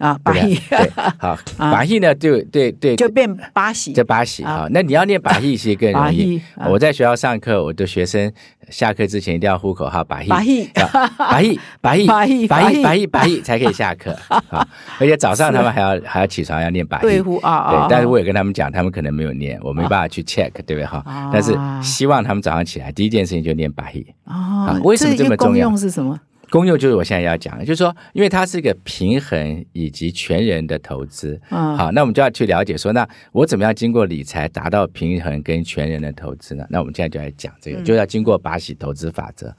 [0.00, 0.90] 啊把戏对？
[1.18, 3.92] 好 把戏呢就对对就变巴西。
[3.92, 4.66] 这巴西啊。
[4.70, 6.40] 那你要念把戏其实更容易。
[6.68, 8.32] 我在学校上课我的学生
[8.70, 10.70] 下课之前一定要呼口号把戏把戏
[11.80, 14.66] 把戏把戏把戏把戏才可以下课 啊
[14.98, 20.84] 而且早上他们还要还要起床要念把对呼啊对但是我有跟他们讲他们可能没有念我没办法去 check 对不对？
[20.86, 25.68] 哈但是希望他们早上起来第一件事情就念把戏啊为什么这么重要？
[26.50, 36.66] 功用就是我现在要讲的，就是说，因为它是一个平衡以及全人的投资，嗯，好，那我们就要去了解说，那我怎么样经过理财达到平衡跟全人的投资呢？
[36.68, 39.54] 那我们现在就来讲这个，就要经过八喜投资法则。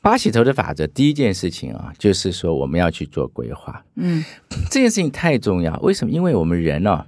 [0.00, 4.24] 八喜投资法则第一件事情啊，就是说我们要去做规划，嗯，
[4.70, 5.78] 这件事情太重要。
[5.80, 6.10] 为什么？
[6.10, 7.06] 因为我们人呢。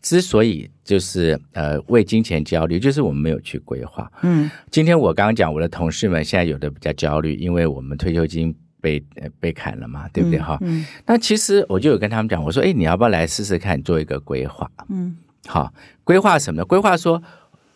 [0.00, 4.10] 之所以就是呃为金钱焦虑，就是我们没有去规划。
[4.22, 9.02] 嗯，今天我刚刚讲，我的同事们现在有的比较焦虑，因为我们退休金被
[9.40, 10.56] 被砍了嘛，对不对哈？
[10.60, 14.70] 嗯，那其实我就有跟他们讲，我说，哎，你要不要来试试看做一个规划？
[14.88, 15.72] 嗯，好，
[16.04, 16.64] 规划什么呢？
[16.64, 17.22] 规划说，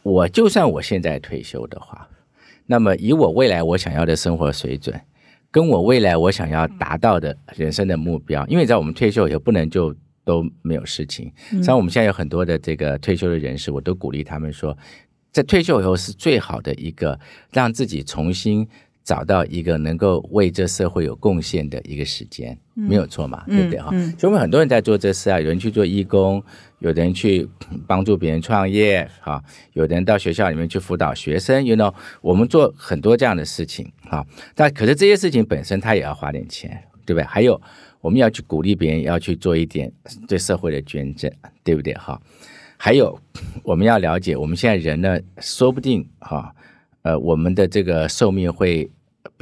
[0.02, 2.08] 我就算我现在退休的话，
[2.66, 4.98] 那么以我未来我想要的生活水准，
[5.50, 9.94] 跟我未来我想要达到的人生的目标，因为在我们退休以后不能就。
[10.24, 11.32] 都没有事情，
[11.62, 14.76] 像我们现在有很多的这个退休的人士，我都鼓励他们说，
[15.32, 17.18] 在退休以后是最好的一个
[17.50, 18.66] 让自己重新
[19.02, 23.90] 找到一个能够为这社会有贡献的一个时间，没有错嘛，对不对哈？
[24.16, 26.40] 所以我们很多人在做这事啊，有人去做义工，
[26.78, 27.48] 有的人去
[27.88, 34.24] 帮助别人创业，哈，有的人到学校里面去辅导学生，you know，我们做很多这样的事情，哈。
[34.54, 37.24] 但可是这些事情本身，它也要花点钱，对不对？
[37.24, 37.60] 还有
[38.02, 39.90] 我们要去鼓励别人要去做一点
[40.28, 41.32] 对社会的捐赠，
[41.64, 41.94] 对不对？
[41.94, 42.20] 哈。
[42.76, 43.18] 还有
[43.62, 46.54] 我们要了解，我们现在人呢，说不定哈。
[47.02, 48.90] 呃，我们的这个寿命会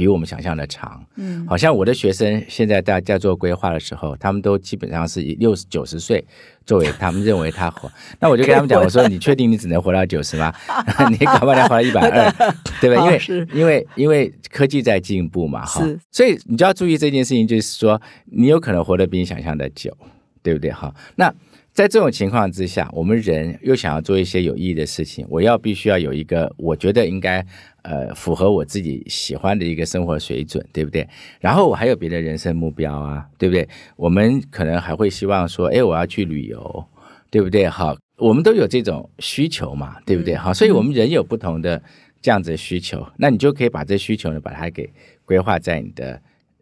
[0.00, 1.04] 比我们想象的长。
[1.16, 6.24] 嗯，好像我的学生现在在在做规划的时候，他们都基本上是以六十九十岁
[6.64, 7.92] 作为他们认为他活。
[8.18, 10.50] 那我就跟他们讲，我说你确定你只能活到九十吗？
[11.12, 12.32] 你搞不好要活到一百二，
[12.80, 13.04] 对吧？
[13.04, 15.84] 因为因为因为科技在进步嘛，哈。
[16.10, 19.94] 所以你就要注意这件事情，就是说你有可能活得比你想象的久，
[20.42, 20.72] 对不对？
[20.72, 21.30] 哈，那。
[21.72, 27.44] 在这种情况之下，我们人又想要做一些有意义的事情，我要必须要有一个我觉得应该
[27.82, 31.08] 呃符合我自己喜欢的一个生活水准，对不对？
[31.38, 33.66] 然后我还有别的人生目标啊，对不对？
[33.96, 36.84] 我们可能还会希望说，哎，我要去旅游，
[37.30, 37.68] 对不对？
[37.68, 40.34] 好，我们都有这种需求嘛，对不对？
[40.34, 41.80] 好，所以我们人有不同的
[42.20, 44.90] 这样子的需求，那你就可以把这需求呢，把它给
[45.24, 46.20] 规划在你的。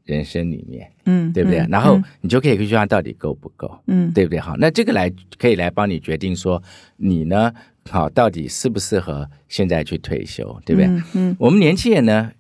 [0.09, 1.59] 人生里面，嗯，对不对？
[1.68, 4.40] 然后你就可以去算到底够不够，嗯，对不对？
[4.40, 6.61] 好，那这个来可以来帮你决定说
[6.97, 7.53] 你呢，
[7.90, 11.03] 好，到底适不适合现在去退休，对不对？
[11.12, 12.33] 嗯，我们年轻人呢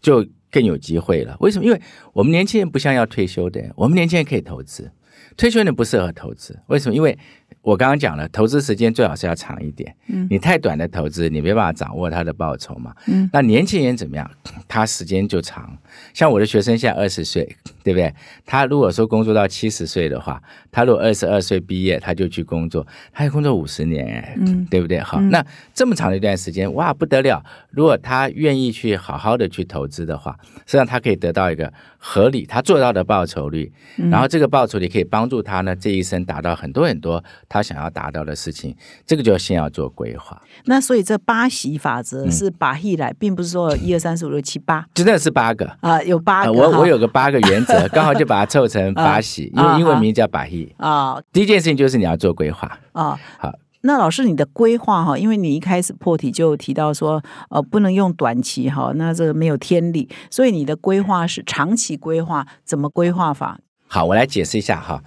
[0.00, 1.36] 就更有机会了。
[1.40, 1.66] 为什么？
[1.66, 1.78] 因为
[2.14, 4.90] 我们年轻人不像要退休的人，我们年轻人可以投资，
[5.36, 6.58] 退休人不适合投资。
[6.68, 6.94] 为什么？
[6.94, 7.18] 因为
[7.62, 9.94] 我刚刚讲了，投资时间最好是要长一点。
[10.08, 12.92] 嗯，你太短的投资，你没办法掌握它的报酬嘛。
[13.06, 14.28] 嗯，那年轻人怎么样？
[14.66, 15.78] 他时间就长。
[16.12, 17.44] 像我的学生现在二十岁，
[17.84, 18.12] 对不对？
[18.44, 24.98] 他如果说工作到七十岁的话，他如果二十二岁毕业，他就去工作，他要工作五十年，嗯，对不对？
[24.98, 27.44] 好，那这么长的一段时间，哇，不得了！
[27.70, 33.72] 如果他愿意去好好的去投资的话，实际上他可以得到一个合理他做到的报酬率，
[34.10, 37.22] 然后这个报酬率可以帮助他呢这一生达到很多很多。
[37.52, 38.74] 他想要达到的事情，
[39.06, 40.40] 这个就先要做规划。
[40.64, 46.52] 那所以这八喜法则是八喜来，并不是说一二三四五六七八，真的是八个啊，有八个。
[46.52, 51.20] 我我有个八个原则， 刚好就把它凑成八喜，因为英文名叫八喜啊。
[51.30, 53.20] 第一件事情就是你要做规划啊。
[53.38, 63.58] 好，那老师你的规划哈，因为你一开始破题就提到说，呃，不能用短期哈，那这个没有天理，所以你的规划是长期规划，怎么规划法？
[63.88, 65.02] 好，我来解释一下哈。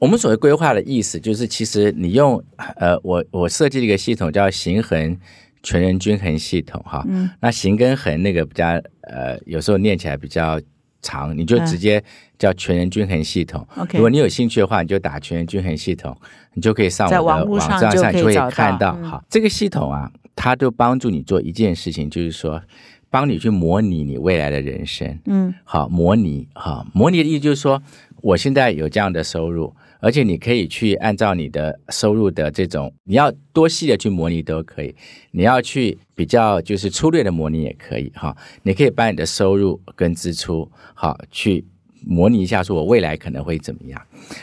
[0.00, 2.42] 我们所谓规划的意思，就是其实你用
[2.76, 5.16] 呃，我我设计了一个系统叫行衡
[5.62, 7.04] 全人均衡系统哈。
[7.06, 7.28] 嗯。
[7.38, 8.66] 那行跟衡那个比较
[9.02, 10.58] 呃，有时候念起来比较
[11.02, 12.02] 长，你就直接
[12.38, 13.66] 叫全人均衡系统。
[13.76, 13.98] OK。
[13.98, 16.16] 如果你有兴趣的话，你就打全人均衡系统，
[16.54, 18.96] 你就可以上我的网站上就会看到。
[19.02, 22.62] 好，这个系统啊，它就帮助你做一件事情，就是说
[23.10, 25.18] 帮你去模拟你未来的人生。
[25.26, 25.54] 嗯。
[25.64, 27.82] 好，模拟哈，模拟的意思就是说，
[28.22, 29.74] 我现在有这样的收入。
[30.00, 34.94] 而且你可以去按照你的收入的这种，你要多细的去模拟都可以，
[35.30, 38.36] 你要去比较就是粗略的模拟也可以哈。
[38.62, 41.64] 你可以把你的收入跟支出好去
[42.04, 44.00] 模拟一下，说我未来可能会怎么样。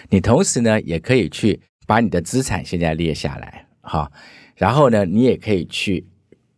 [0.10, 4.12] 你同时呢也可以去把你的资产现在列下来哈，
[4.56, 6.06] 然后呢你也可以去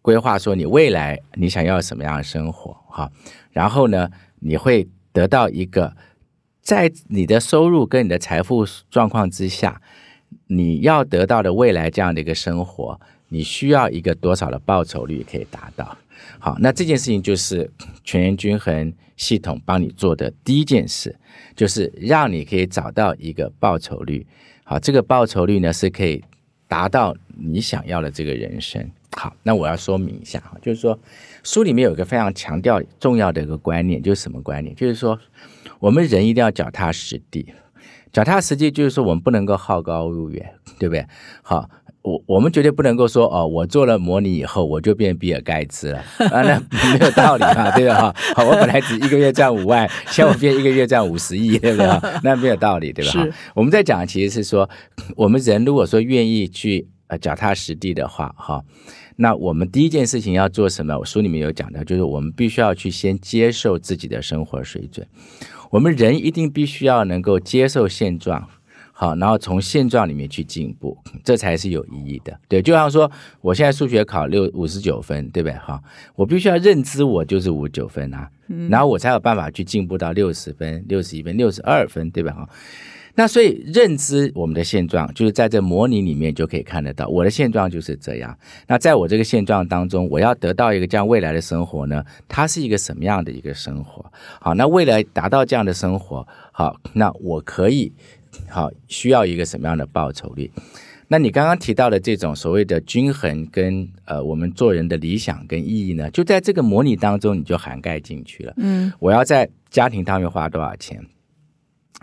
[0.01, 3.09] 规划说你未来你想要什么样的生活哈，
[3.51, 4.09] 然后呢
[4.39, 5.95] 你会得到一个。
[6.69, 9.81] 在你的收入跟你的财富状况之下，
[10.45, 15.97] 你要得到的未来这样的一个生活，你需要一个多少的报酬率可以达到？
[16.37, 17.67] 好，那这件事情就是
[18.03, 21.17] 全员均衡系统帮你做的第一件事，
[21.55, 24.27] 就是让你可以找到一个报酬率。
[24.63, 26.23] 好，这个报酬率呢是可以
[26.67, 28.87] 达到你想要的这个人生。
[29.19, 30.97] 好，那我要说明一下哈，就是说
[31.43, 34.73] 书里面有一个非常强调重要的一个观念，就是什么观念？
[34.75, 35.19] 就是说。
[35.79, 37.53] 我们人一定要脚踏实地，
[38.11, 41.05] 脚踏实地就是说我们不能够好高骛远，对不对？
[41.41, 41.69] 好，
[42.01, 46.59] 我我们绝对不能够说哦，我做了模拟以后我就变比尔盖茨了啊，那
[46.91, 47.95] 没有道理嘛，对吧？
[47.95, 51.87] 哈，好，我本来只一个月赚五万，现在我变一个月赚五十亿，对不对？
[52.25, 53.11] 那没有道理，对吧？
[53.13, 54.69] 哈，我们在讲其实是说，
[55.15, 58.61] 我们人如果说愿意去呃脚踏实地的话，哈，
[59.21, 60.97] 那我们第一件事情要做什么？
[60.97, 65.05] 我书里面有讲到，就是我们必须要去先接受自己的生活水准。
[65.69, 68.47] 我们人一定必须要能够接受现状，
[68.93, 72.39] 好，然后从现状里面去进步，这才是有意义的。
[72.47, 75.53] 对，就像说，我现在数学考六五十九分，对不对？
[75.57, 75.83] 哈，
[76.15, 78.29] 我必须要认知我就是五九分啊，
[78.69, 82.31] 然后我才有办法去进步到六十分、六十一分、六十二分，对吧？
[82.31, 82.49] 哈，
[83.19, 88.33] 那所以认知我们的现状，就是在这模拟里面就可以看得到，我的现状就是这样。
[88.65, 94.09] 那在我这个现状当中，我要得到一个这样未来的生活呢，它是一个什么样的一个生活？
[94.39, 97.91] 好，那未来达到这样的生活，好，那我可以
[98.47, 100.49] 好需要一个什么样的报酬率？
[101.09, 108.53] 那你刚刚提到的这种所谓的均衡跟呃我们做人的理想跟意义呢，就在这个模拟当中你就涵盖进去了。
[108.55, 111.05] 嗯，我要在家庭上面花多少钱？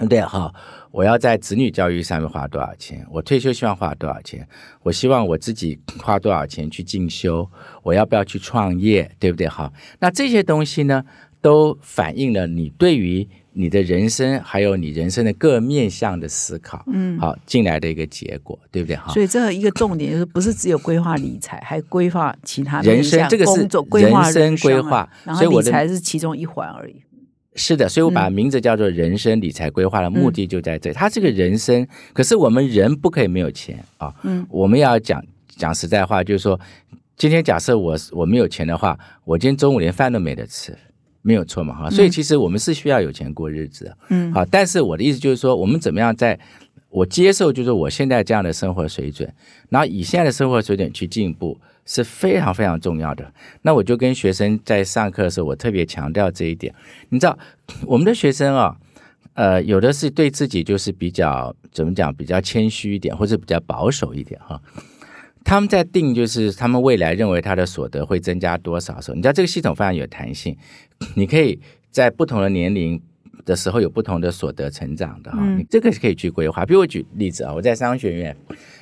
[0.09, 0.53] 对哈，
[0.91, 3.07] 我要在子女教育上面花多少钱？
[3.11, 4.47] 我退休希望花多少钱？
[4.83, 7.49] 我希望我自己花多少钱去进修？
[7.83, 9.11] 我要不要去创业？
[9.19, 9.49] 对不对？
[9.49, 11.05] 好，那这些东西呢，
[11.41, 13.29] 都反映了你对于。
[13.59, 18.95] 你的人生还有你人生的各面向的思考，嗯，好进来的一个结果，对不对？
[18.95, 23.83] 哈，所以这一个重点就是不是只有规划理财，还规划其他人生，这个是人生
[24.59, 27.03] 规划，然后理财是其中一环而已。
[27.57, 31.85] 是的，所以我把名字叫做人生理财规划的目的就在这，它是个人生。
[32.13, 36.61] 可是我们人不可以没有钱啊，嗯，我们要讲讲实在话，就是说，
[37.17, 40.77] 今天假设我我没有钱的话，我今天中午连饭都没得吃。
[41.23, 46.39] 没有错嘛哈，所以其实我们是需要有钱过日子，嗯，好，但是我的意思就是说，我们怎么样在
[46.89, 49.29] 我接受就是我现在这样的生活水准，
[49.69, 53.33] 然后以现在的生活水准去进步是非常非常重要的。
[53.63, 56.75] 那我就跟学生在上课的时候，我特别强调这一点。
[57.09, 57.39] 你知道，
[57.87, 58.77] 我们的学生啊，
[59.35, 64.61] 呃，有的是对自己就是比较怎么讲，比较谦虚一点，或者比较保守一点哈。
[65.45, 70.57] 他们在定就是他们未来认为他的所得会增加多少的时候，你知道这个系统非常有弹性，
[71.15, 71.61] 你可以
[71.93, 73.01] 在不同的年龄
[73.45, 76.67] 的时候有不同的所得成长的哈，你这个是可以去规划。
[76.67, 78.37] 比如我举例子啊，我在商学院，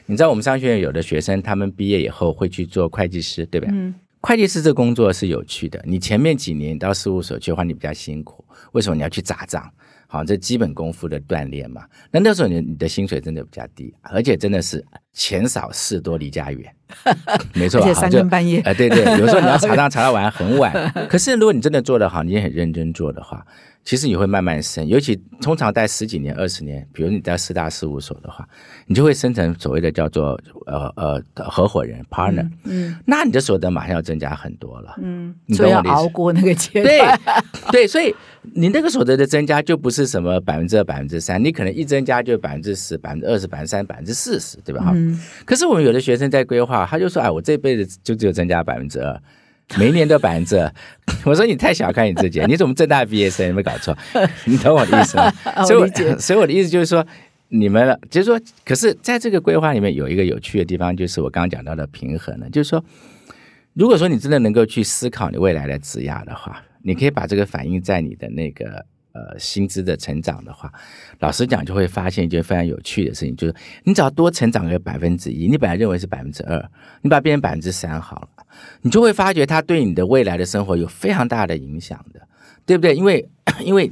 [0.07, 3.93] 你知道我们商学院有的学生他们毕业以后会去做会计师，对不对？
[4.21, 9.71] 会计师这工作是有趣的，你前面几年到事务所去的话，你比较辛苦，为什么你要去砸账？
[10.07, 11.83] 好，这基本功夫的锻炼嘛。
[12.11, 16.75] 那那时候你你的薪水真的比较低，而且真的是钱少事多离家远，
[17.55, 17.81] 没错。
[17.81, 20.73] 而且三更半夜，哎，对对，有时候你要查账查到晚上很晚。
[21.09, 23.45] 可是如果你真的做得好，你也很认真做的话。
[23.85, 28.49] 其实你会慢慢升，尤其通常待十几年、二十年，比如你在四大事务所的话，
[28.87, 37.21] 你就会生成所谓的叫做呃呃合伙人 partner，嗯，那你的所得马上要增加很多了，嗯，所以要熬过那个阶段，
[37.71, 38.15] 对对，所以
[38.55, 44.83] 你那个所得的增加就不是什么百分之二、百分之三，你可能一增加就百分之十、百分之二十、百分之三、百分之四十，对吧？
[44.83, 44.95] 哈，
[45.45, 49.21] 可是我们有的学生在规划，他就说，哎，我这辈子就只有增加百分之二。
[49.79, 50.73] 每一年都百分之二，
[51.25, 53.97] 我说你太小看你自己，你怎么正大毕业生有没有搞错？
[54.47, 55.31] 你懂我的意思吗？
[55.67, 57.05] 所以，所以我的意思就是说，
[57.49, 62.85] 你们就是说，可是在这个规划里面有一个有趣的地方，就是我刚刚讲到的平衡呢，就是说，
[63.73, 68.87] 如果说你真的能够去思考你未来的职涯的话，你可以把这个反映在你的那个。
[69.17, 70.69] 呃，薪资的成长的话，
[71.21, 76.61] 老实讲，就会发现一件非常有趣的事情，就是你只要多成长个百分之一，你本来认为是百分之二，
[77.01, 78.34] 你把它变成百分之三好了，
[78.83, 82.21] 你就会发觉它对你的未来的生活有非常大的影响的，
[82.67, 82.95] 对不对？
[82.95, 83.29] 因为，
[83.65, 83.91] 因为。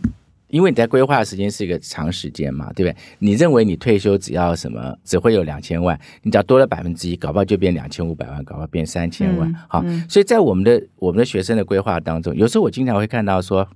[0.49, 2.95] 因为你在规划的时间是一个长时间嘛，对不对？
[3.21, 9.51] 你认为你退休只要什么只会有两千万，你只要多了百分之一，搞不好就变两千五百万，搞不好变三千万。
[9.67, 13.67] 好，所以在我们的我们的学生的规划当中，有时候我经常会看到说，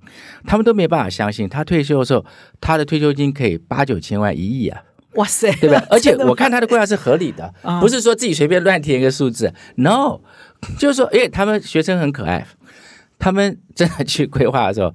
[0.45, 2.23] 他们都没办法相信，他退休的时候，
[2.61, 4.83] 他的退休金可以八九千万、一亿啊！
[5.15, 5.77] 哇塞，对不对？
[5.89, 9.51] 而且我看他的规划是合理的，不是说自己随便乱填一个数字。
[9.77, 10.21] No，
[10.79, 12.47] 就是说，哎，他们学生很可爱，
[13.19, 14.95] 他们真的去规划的时候。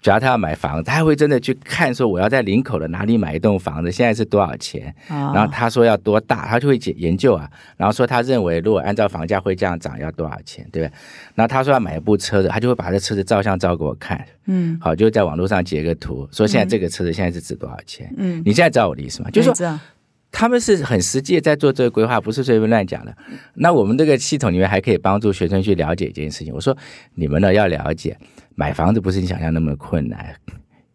[0.00, 4.94] 只要他要买房，他还会真的去看说我要在林口的哪里买一栋房子，现在是多少钱？
[5.08, 7.50] 然后他说要多大，他就会研研究啊。
[7.78, 10.92] 然后说他认为如果按照房价会这样涨，要多少钱，对不对？
[11.34, 14.22] 然后他说要买一部车子，他就会把这车子照相照给我看。
[14.44, 18.12] 嗯，好，就在网络上截个图，说现在这个车子现在是值多少钱？
[18.18, 19.30] 嗯，你现在知道我的意思吗？
[19.30, 19.80] 就是说
[20.36, 23.16] 他们是很实际在做这个规划，不是随便乱讲的。
[23.54, 26.52] 那我们这个系统里面还可以帮助学生去了解一件事情。
[26.52, 26.76] 我说
[27.14, 28.18] 你们呢要了解。
[28.56, 30.34] 买房子不是你想象那么困难，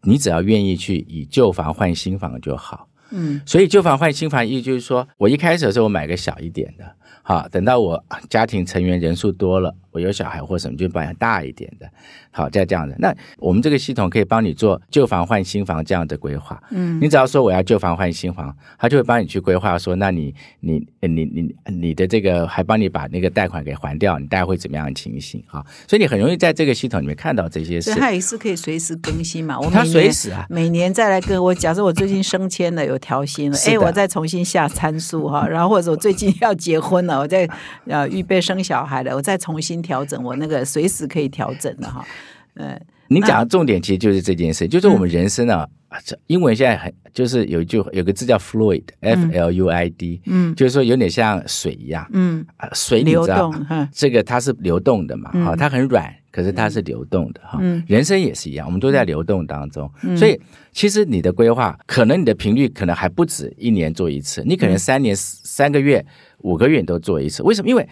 [0.04, 2.88] 你只要愿意去以旧房换新房就好。
[3.12, 6.86] 嗯，所以旧房换新房意思就是说，我一开始的时候我买个小一点的，
[7.24, 9.76] 好，等到我家庭成员人数多了。
[9.92, 11.90] 我有小孩或什么，就保养大一点的，
[12.32, 12.96] 好，再这样的。
[13.00, 16.62] 那我们这个系统可以帮你做旧房换新房这样的规划。
[16.70, 25.44] 嗯，你只要说我要旧房换新房，他就会帮你去规划说，那你你你你你的这个还帮你把那个贷款给还掉，你大概会怎么样的情形？
[25.48, 27.96] 哈，所以你很容易在这个系统里面看到这些事。
[27.96, 29.60] 它也是可以随时更新嘛。
[29.60, 35.48] 我它随时啊，每年再来跟我假设我最近升迁了，有调薪了，哎，我再重新下参数哈。
[35.48, 37.50] 然后或者我最近要结婚了，我在
[37.88, 39.79] 呃预备生小孩了，我再重新。
[39.82, 42.06] 调整我那个随时可以调整的哈，
[42.56, 45.68] 嗯，你讲的重点其实就是这件事，就是我们人生啊，
[46.04, 50.54] 这英文现在很就是有一句有个字叫 fluid，f l u i d，嗯。
[50.56, 55.44] 就是说有点像水一样，嗯，啊，水你流知道动，这个它是流动的嘛，嗯。
[55.46, 57.84] 哈、它很软，可是它是流动的哈、嗯。
[57.88, 60.40] 人生也是一样，我们都在流动当中，所以
[60.72, 64.80] 其实你的规划，可能你的频率可能还不止一年做一次，你可能嗯。
[64.80, 66.06] 三年、三个月、
[66.40, 67.68] 五个月你都做一次，为什么？
[67.68, 67.90] 因为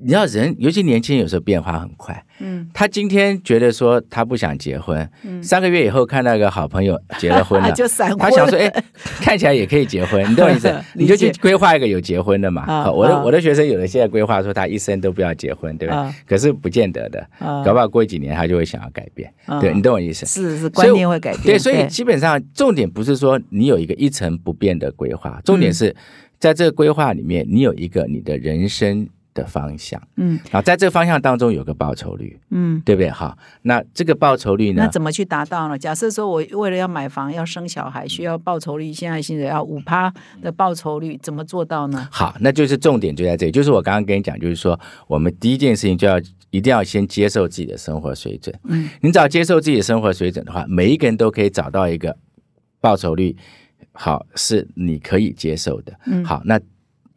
[0.00, 2.24] 你知道人，尤其年轻人有时候变化很快。
[2.42, 5.06] 嗯，他今天觉得说他不想结婚，
[5.42, 8.72] 三个月以后看到一个好朋友结了婚了， 就闪婚，他想说，哎，
[9.20, 10.74] 看起来也可以结婚， 你懂我意思？
[10.94, 12.62] 你就去规划一个有结婚的嘛。
[12.62, 16.14] 啊好我的啊我的学生有的现在规划说他一生都不要结婚，对不对啊？
[16.26, 19.30] 可是不见得的，啊搞不好过几年他就会想要改变。
[19.44, 20.24] 啊对你懂我意思？
[20.24, 25.94] 是是观念会改变，对，所以基本上重点不是说你有一个一成不变的规划，重点是
[26.38, 29.06] 在这个规划里面，你有一个你的人生
[29.40, 32.82] 的方向，嗯然后在这个方向当中有个报酬率，嗯。
[32.82, 33.10] 对不对？
[33.10, 34.82] 好，那这个报酬率呢？
[34.82, 35.78] 那怎么去达到呢？
[35.78, 40.12] 假设说我为了要买房、要生小孩，需要报酬率，现在现在要五趴
[40.42, 42.08] 的报酬率，怎么做到呢？
[42.10, 46.18] 好，那就是重点就在这里，就是我刚刚跟你讲，就是说我们第一件事情就要
[46.50, 48.52] 一定要先接受自己的生活水准。
[48.64, 52.16] 嗯，你只要接受自己的生活水准的话，每一个人都可以找到一个
[52.80, 53.36] 报酬率，
[53.92, 55.92] 好是你可以接受的。
[56.06, 56.58] 嗯好，那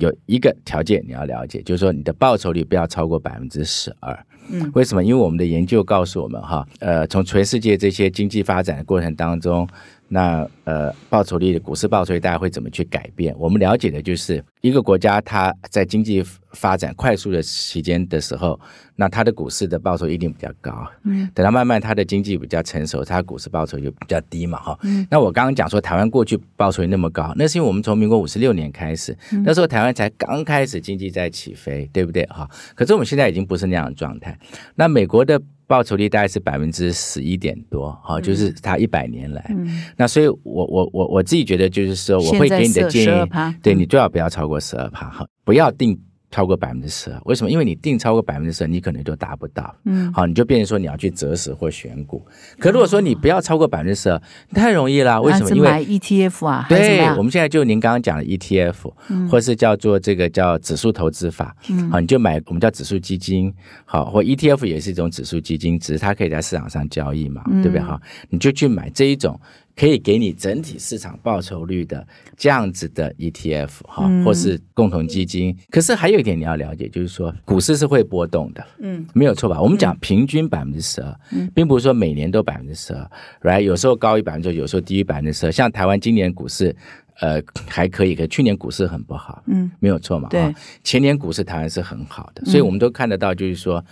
[0.04, 4.26] 有一个条件你要了解，就是说你的报酬率不要超过百分之十二。
[4.50, 5.02] 嗯，为什么？
[5.02, 9.66] 因为我们的研究告诉我们，哈，呃，从全世界这些经济发展的过程当中，
[10.10, 13.34] 那呃，报酬率的股市报酬率大家会怎么去改变？
[13.40, 18.58] 我们了解的就是一个国家它在经济发展快速的期间的时候，
[18.96, 20.88] 那它的股市的报酬一定比较高。
[21.04, 24.80] 嗯，等到慢慢它的经济比较成熟，它股市报酬就比较低嘛，哈。
[24.84, 32.24] 嗯那我刚刚讲说台湾过去报酬率那么高，那是因为我们从民国五十六年开始，那时候台湾才刚开始经济在起飞，对不对？
[32.28, 34.40] 哈，可是我们现在已经不是那样的状态。
[34.76, 39.46] 那美国的报酬率大概是百分之十一点多，哈，就是它一百年来。
[39.50, 46.00] 嗯，那所以我，我我我自己觉得，就是说，我会给你的建议，现在12%对你最好不要超过十二趴，哈，不要定
[46.32, 47.22] 超过百分之十二。
[47.26, 47.52] 为什么？
[47.52, 49.76] 因为你定超过百分之十二，你可能就达不到。
[49.86, 52.26] 嗯，好，你就变成说你要去择时或选股。
[52.58, 54.20] 可如果说你不要超过百分之十二，
[54.52, 55.22] 太容易了。
[55.22, 55.52] 为什么？
[55.52, 58.92] 因为买 ETF 啊，对，我们现在就您刚刚讲的 ETF，、
[59.30, 63.54] 或是叫做这个叫指数投资法，嗯好，你就买我们叫指数基金，
[63.86, 67.86] 好，或 ETF 也是一种指数基金，只是它可以在市场上交易嘛，嗯对不对？
[67.86, 69.40] 哈，你就去买这一种
[69.76, 72.06] 可以给你整体市场报酬率的
[72.38, 75.58] 这样子的 ETF，哈，嗯或是共同基金。
[75.72, 79.60] 可是还有一点你要了解，就是说股市是会波动的，嗯，没有错吧？
[79.60, 81.16] 我们讲平均百分之十二，
[81.56, 83.10] 并不是说每年都百分之十二
[83.42, 83.62] ，right？
[83.62, 85.52] 有时候高于百分之，有时候低于百分之十二。
[85.52, 86.76] 像台湾今年股市，
[87.20, 90.30] 呃，还可以，可去年股市很不好，嗯，没有错嘛。
[90.30, 90.54] 对
[90.84, 93.84] 前年股市台湾是很好的，所以我们都看得到，就是说。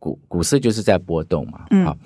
[0.00, 1.96] 股股市就是在波动嘛，嗯好，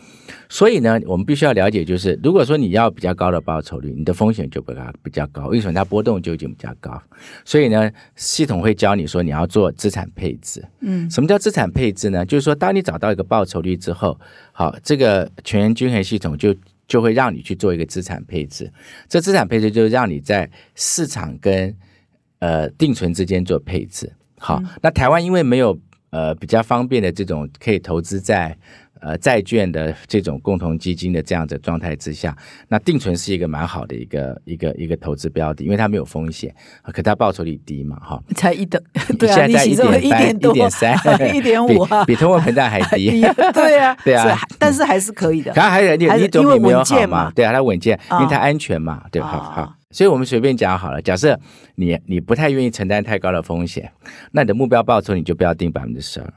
[0.48, 7.00] 所以呢，我们必须要了解，就是如果说你要比较高的报酬率，你的风险就比较比较高，为什么它波动就已经比较高？
[7.44, 12.26] 所以呢，系统会教你说你要做资产配置，嗯什么叫资产配置呢？
[12.26, 14.18] 就是说，当你找到一个报酬率之后，
[14.52, 16.52] 好，这个全员均衡系统就
[16.88, 18.70] 就会让你去做一个资产配置。
[19.08, 21.72] 这资产配置就是让你在市场跟
[22.40, 24.12] 呃定存之间做配置。
[24.36, 25.78] 好，那台湾因为没有
[26.14, 28.56] 呃比较方便的这种可以投资在
[29.00, 32.34] 呃债券的这种共同基金的这样的状态之下，
[32.68, 36.54] 那定存是一个蛮好的一个一个一个投资标的，因为它没有风险，
[36.92, 38.22] 可它报酬率低嘛，哈。
[38.36, 38.80] 才一等，
[39.18, 40.96] 对啊，现在在一点三、一一点三、
[41.36, 43.20] 一点五啊，比比通货膨胀还低。
[43.52, 45.60] 对啊，对啊 但是还是可以的可。
[45.60, 49.28] 它还有你你总比没有好嘛对啊，它稳健，因为啊它安全嘛，对吧？
[49.28, 51.00] 好啊好，所以我们随便讲好了。
[51.00, 51.38] 假设
[51.76, 53.88] 你你不太愿意承担太高的风险，
[54.32, 56.34] 那你的目标报酬你就不要定百分之十二，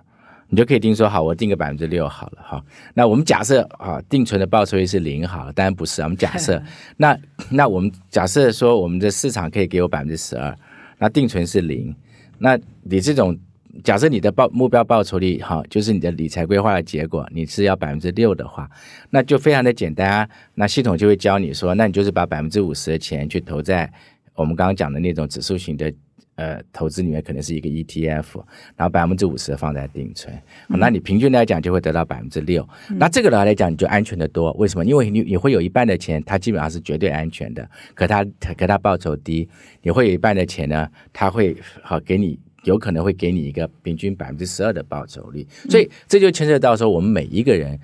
[0.49, 2.63] 你就可以定说好，我定个百分之六好了哈。
[2.93, 6.61] 那我们假设啊，定存的报酬率是零好了，当然不是啊，我们假设
[6.97, 7.17] 那
[7.49, 10.55] 那我们假设说我们的市场可以给我百分之十二，
[10.99, 11.95] 那定存是零，
[12.37, 13.35] 那你这种。
[13.83, 18.69] 假设你的报目标报酬率哈，就是你的理财规划的结果，你是要百分之六的话，
[19.09, 20.29] 那就非常的简单啊。
[20.55, 23.91] 那系统就会教你说，那你就是把百分之五十的钱去投在
[24.35, 25.93] 我们刚刚讲的那种指数型的
[26.35, 28.43] 呃投资里面，可能是一个 ETF，
[28.75, 30.33] 然后百分之五十放在定存，
[30.69, 32.67] 好那你平均来讲就会得到百分之六。
[32.89, 34.85] 那这个来讲你就安全的多，为什么？
[34.85, 38.25] 因为你你会有一半的钱，它基本上是绝对安全的，可它
[38.57, 39.47] 可它报酬低，
[39.81, 42.39] 你会有一半的钱呢，它会好给你。
[42.63, 47.79] 有可能会给你一个平均百分之十二的报酬率，所以这就牵涉到说我们每一个人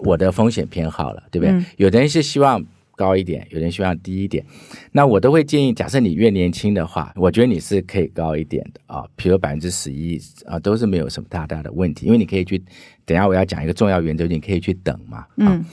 [0.00, 1.52] 我的风险偏好了，对不对？
[1.52, 2.64] 嗯有的人是希望
[2.94, 4.44] 高一点，有人希望低一点。
[4.92, 12.62] 那我都会建议，假设你越年轻的话，我觉得你是可以高一点的啊，比如百分之十一啊，都是没有什么大大的问题，因为你可以去。
[13.04, 15.26] 等下我要讲一个重要原则，你可以去等嘛。
[15.36, 15.64] 嗯。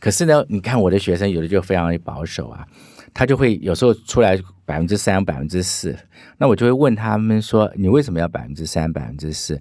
[0.00, 2.66] 可是呢，你看我的学生有的就非常保守啊，
[3.14, 5.96] 他就会有时候出来百分之三、百分之四，
[6.38, 9.60] 那我就会问他们说：“你为什么要百分之三、百分之四？”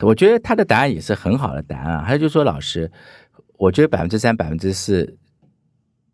[0.00, 2.90] 我觉得他的答案也是很好的答案，他就说：“老师，
[3.58, 5.16] 我觉得百分之三、百分之四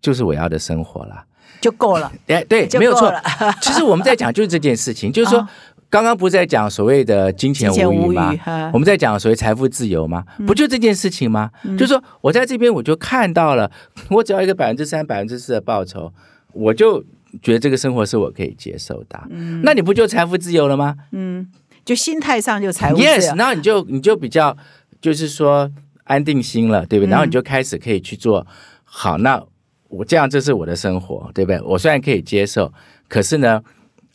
[0.00, 1.24] 就是我要的生活了，
[1.60, 3.12] 就够了。”哎，对，没有错。
[3.60, 5.46] 其实我们在讲就是这件事情，就是说。
[5.92, 8.32] 刚刚不是在讲所谓的金钱无语吗？
[8.72, 10.24] 我们在讲所谓财富自由吗？
[10.46, 11.50] 不就这件事情吗？
[11.76, 13.68] 就是说我在这边我就看到了，
[14.08, 16.12] 我只要一个百分之三、百分之四的报酬，
[16.52, 17.02] 我就
[17.42, 19.20] 觉得这个生活是我可以接受的。
[19.30, 20.96] 嗯，那你不就财富自由了吗？
[21.12, 21.50] 嗯，
[21.84, 23.08] 就心态上就财富自由。
[23.08, 24.56] Yes，然后你就你就比较
[25.00, 25.70] 就是说
[26.04, 27.10] 安定心了，对不对？
[27.10, 28.46] 然后你就开始可以去做
[28.84, 29.18] 好。
[29.18, 29.42] 那
[29.88, 31.60] 我这样这是我的生活，对不对？
[31.62, 32.72] 我虽然可以接受，
[33.08, 33.62] 可是呢，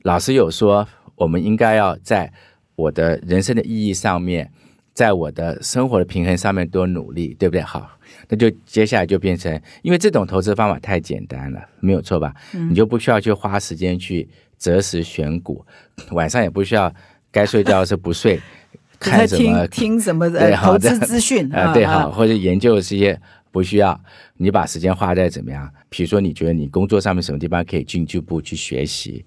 [0.03, 0.87] 老师有说。
[1.17, 2.29] 我们应该要在
[2.75, 4.51] 我的人生的意义上面，
[4.93, 7.61] 在我的生活的平衡上面多努力，对不对？
[7.61, 7.94] 好，
[8.27, 12.33] 那就接下来就变成，因为这种投资方法太简单了，没有错吧？
[12.51, 15.65] 你就不需要去花时间去择时选股，
[16.11, 16.93] 晚上也不需要
[17.31, 18.39] 该睡觉是不睡，
[18.99, 21.73] 看什么听什么的投资资讯啊？
[21.73, 23.19] 对，好，或者研究这些
[23.51, 23.99] 不需要，
[24.37, 25.69] 你把时间花在怎么样？
[25.89, 29.25] 比如说，你觉得你工作上面什么地方可以进一步去学习？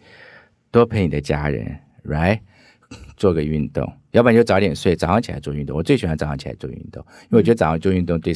[0.70, 2.40] 多陪你的家人，right？
[3.16, 5.76] 做个运动，要不然就早点睡，早上起来做运动。
[5.76, 8.32] 我最喜欢早上起来做运动，因为我觉得早上做运动对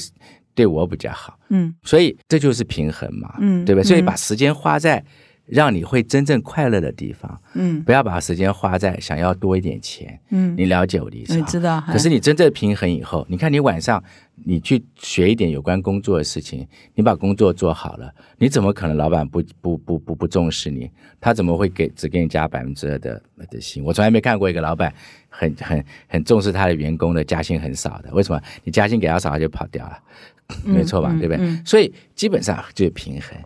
[0.55, 1.39] 对我比较好。
[1.51, 3.85] 嗯，所以这就是平衡嘛，嗯，对不对？
[3.87, 5.05] 所以把时间花在。
[5.47, 11.47] 让你会真正快乐的地方，嗯，不要把时间花在想要多一点钱，嗯，你了解我的意思吗？
[11.49, 11.81] 知道。
[11.89, 14.03] 可是你真正平衡以后，你看你晚上
[14.45, 20.91] 你去学一点有关工作的事情，你把工作做好了，你怎么可能老板不不不不不重视你？
[21.21, 23.21] 他怎么会给只给你加百分之二的
[23.51, 23.85] 的薪？
[23.85, 24.95] 我从来没看过一个老板
[25.29, 28.41] 很很很重视他的员工的加薪很少的，为什么？
[28.65, 29.99] 你加薪给他少，他就跑掉了，
[30.65, 31.15] 没错吧？
[31.19, 31.63] 对不对？
[31.65, 33.37] 所以基本上就是平衡。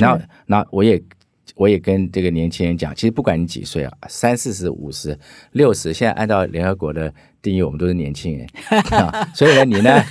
[0.00, 1.00] 然后，那我也。
[1.54, 5.16] 我也跟这个年轻人讲，其实不管你几岁啊，三四十、五十、
[5.52, 8.46] 六十，现在按照联合国的定义，我们都是年轻人。
[9.34, 10.04] 所以呢，你呢，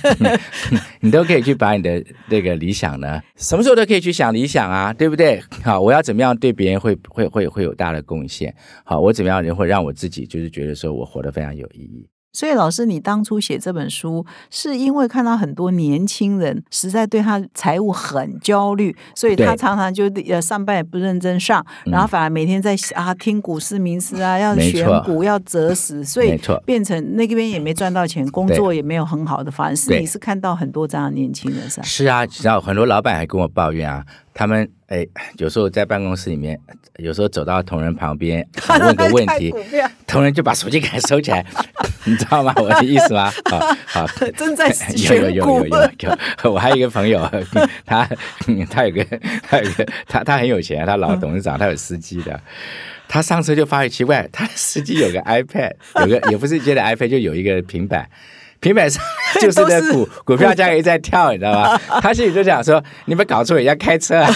[1.00, 5.42] 你都可以去把你的那个理想呢，什么时候都可以去想理想啊，对不对？
[5.62, 8.54] 好，我要怎么样对别人会会会会有大的贡献？
[8.84, 12.08] 好，我怎么样人会让我自己就是觉得说我活得非常有意义？
[12.34, 29.76] 所以，老师，你当初写这本书，是因为看到很多年轻人实在对他财务很焦虑，所以他常常就呃上班也不认真上，然后反而每天在啊听股市名师啊，要选股要择时，所以变成那边也没赚到钱，工作也没有很好的发展。
[29.76, 31.82] 是你是看到很多这样的年轻人是吧？
[31.84, 34.04] 是啊，然后很多老板还跟我抱怨啊。
[34.34, 35.06] 他们哎，
[35.38, 36.58] 有时候在办公室里面，
[36.98, 38.46] 有时候走到同仁旁边
[38.80, 39.54] 问个问题，
[40.06, 41.46] 同仁就把手机给他收起来，
[42.04, 42.52] 你知道吗？
[42.56, 43.30] 我的意思吗？
[43.48, 44.06] 好，好，
[44.36, 44.74] 正在
[45.08, 46.52] 有有有有有有。
[46.52, 47.30] 我还有一个朋友，
[47.86, 48.08] 他
[48.68, 49.04] 他有个
[49.48, 52.40] 他有个他他很有钱，他老董事长，他有司机的。
[53.06, 58.08] 他上车就发现奇怪，他司机有个 iPad，有个也不是接的 iPad，就有一个平板。
[58.64, 59.02] 平板上
[59.38, 61.78] 就是在股 股票价格在跳，你知道吗？
[62.00, 64.30] 他心里就想说：“你们搞错，人家开车啊！”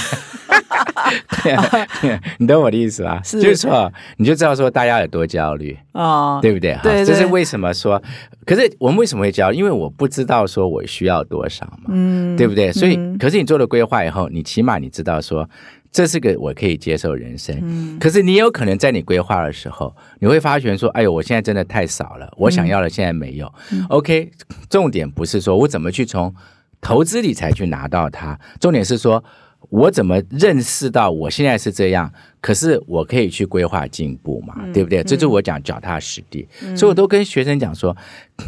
[2.37, 3.22] 你懂我的意思吧？
[3.24, 6.79] 就是说，你就知道说大家有多焦虑哦，对不对？
[6.83, 8.03] 对，这是为什么说？
[8.45, 9.57] 可是我们为什么会焦虑？
[9.57, 12.70] 因为我不知道说我需要多少嘛，嗯，对不对？
[12.70, 15.49] 所以，可是你做了规划以后，你起码你知道说。
[15.91, 23.53] 这是个我可以接受人生，嗯，可是你有可能在你规划的时候，你会发觉说，哎呦，我现在真的太少了，我想要的现在没有。
[23.89, 24.30] OK，
[24.68, 26.34] 重点不是说我怎么去从
[26.80, 29.24] 投资理财去拿到它，重点是说
[29.70, 35.03] 我怎么认识到我现在是这样，可是我可以去规划进步嘛，对不对？
[35.03, 37.97] 这就是我讲脚踏实地，所以我都跟学生讲说，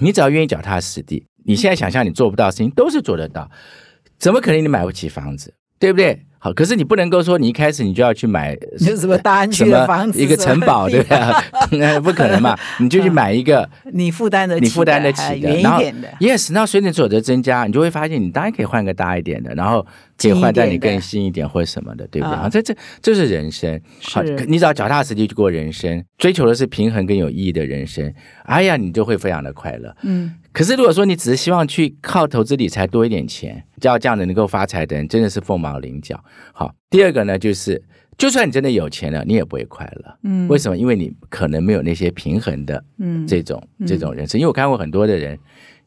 [0.01, 3.51] 你只要愿意脚踏实地，你现在想象你做不到的事情都是做得到，
[4.19, 6.27] 怎么可能你买不起房子，对不对？
[6.43, 11.09] 好，可是你不能够说你一开始你就要去买 什么大安区的房子，一个城堡，对不
[11.71, 11.79] 对？
[11.79, 15.83] 那 不可能嘛，你就去买一个你负担的、你负担得起的，然后
[16.19, 19.87] yes，那随着所得增加，你就会发现你当然可以换个大一点的，然后
[20.17, 22.35] 可以换在你更新一点或者什么的，对不对？
[22.35, 28.11] 啊，这这这是人生，好，你只要脚踏实地去过人生，追求的是平衡跟有意义的人生，
[28.45, 30.33] 哎呀，你就会非常的快乐，嗯。
[30.53, 36.23] 可是，如果说你只是希望去靠投资理财多一点钱，要这样的能够发财的人，真的是凤毛麟角。
[36.53, 37.83] 好，第二个呢，就是
[38.19, 40.19] 就算你真的有钱了，你也不会快乐。
[40.25, 40.77] 嗯，为什么？
[40.77, 44.41] 因为你可能没有那些平衡的，嗯，这种这种人生。
[44.41, 45.39] 因为我看过很多的人，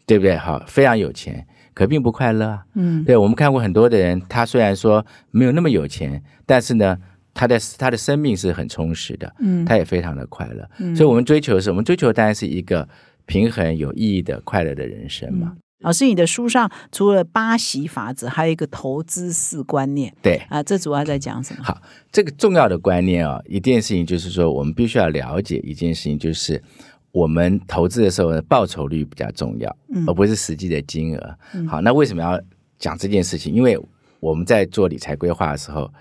[0.06, 0.38] 对不对？
[0.38, 2.64] 好，非常有钱，可并不快乐啊。
[2.76, 6.98] 嗯对，我们看过很多的人，他虽然说没有那么有钱，但是呢，
[7.34, 10.68] 他的他的生命是很充实的，嗯他也非常的快乐。
[10.96, 12.88] 所以，我们追求的是，我们追求的当然是一个
[13.26, 15.56] 平衡、有意义的、快乐的人生嘛。
[15.80, 21.62] 老师，你的书上除了八习法则，还有一个投资四观念对，啊，这主要在讲什么？
[21.62, 26.64] 好，这个重要的观念啊、一件事情就是说，我们必须要了解一件事情，就是
[27.12, 31.38] 我们投资的时候呢，报酬率比较重要，嗯而不是实际的金额。
[31.68, 32.40] 好，那为什么要
[32.80, 33.54] 讲这件事情？
[33.54, 33.78] 因为
[34.22, 35.92] 我们在做理财规划的时候，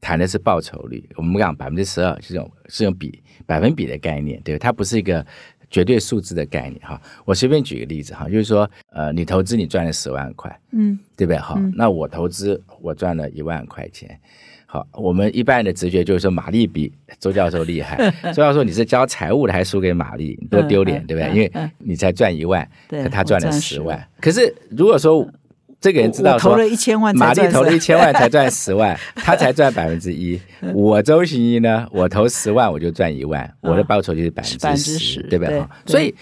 [0.00, 1.08] 谈的是报酬率。
[1.14, 5.24] 我们讲百分之十二是种是用比百分比的概念，对吧，它不是一个
[5.72, 7.00] 绝对数字的概念哈。
[7.24, 11.38] 我随便举个例子哈，就是说，呃，你投资你赚了十万块，嗯对不对？
[11.38, 14.20] 好，那我投资我赚了一万块钱。
[14.66, 18.10] 好，我们一般的直觉就是说，玛丽比周教授厉害。
[18.32, 21.30] 周教授，你是教财务的，还输给玛丽，你多丢脸，嗯对不对？
[21.30, 24.08] 嗯因为你才赚一万，对可他赚了我赚10十万。
[24.20, 25.28] 可是如果说
[25.82, 30.40] 这个人知道投了一千万才玛丽投了一千万才赚十万，他才赚百分之一。
[30.72, 35.62] 我周行一呢，我投十万我就赚一万，我的报酬就是百分之10%十，对不对？
[35.84, 36.14] 所以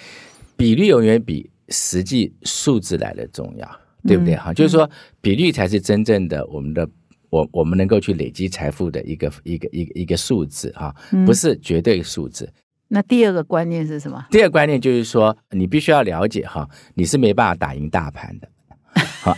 [0.57, 3.71] 比率永远比实际数字来的重要，
[4.05, 4.35] 对不对？
[4.35, 4.91] 哈、就是说
[5.21, 6.89] 比率才是真正的我们的。
[7.31, 10.93] 我我们能够去累积财富的一个一个一个一个数字啊，
[11.25, 12.53] 不是绝对数字。
[12.89, 14.27] 那第二个观念是什么？
[14.33, 18.49] 第二个观念就是说，你必须要了解哈，你是没办法打赢大盘的。
[19.23, 19.37] 好，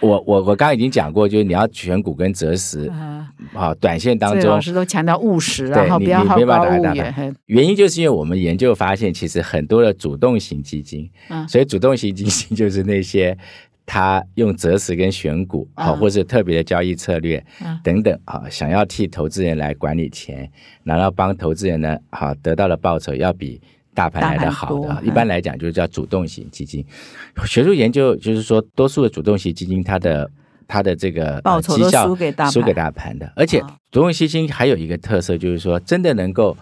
[0.00, 6.82] 我我我刚刚已经讲过，就是你要选股跟择时，啊，好，短线当中老师都强调务实，对然后你不要好你没办高骛远。
[6.82, 13.36] 法打大盘嘿原因就是因为我们研究发现，其实很多的主动型基金，嗯所以主动型基金就是那些
[13.84, 20.50] 他用择时跟选股啊，嗯或者特别的交易策略嗯等等啊，想要替投资人来管理钱，
[20.84, 23.60] 然后帮投资人呢，好得到的报酬要比。
[23.94, 26.84] 大盘来的好的一般来讲就是叫主动型基金。
[27.46, 30.30] 学术研究就是说，多数的主动型基金，它的
[30.66, 32.52] 它的这个呃报酬都绩效输给大盘。
[32.52, 33.76] 输给大盘的，而且啊。
[33.90, 36.56] 主动基金还有一个特色，就是说真的能够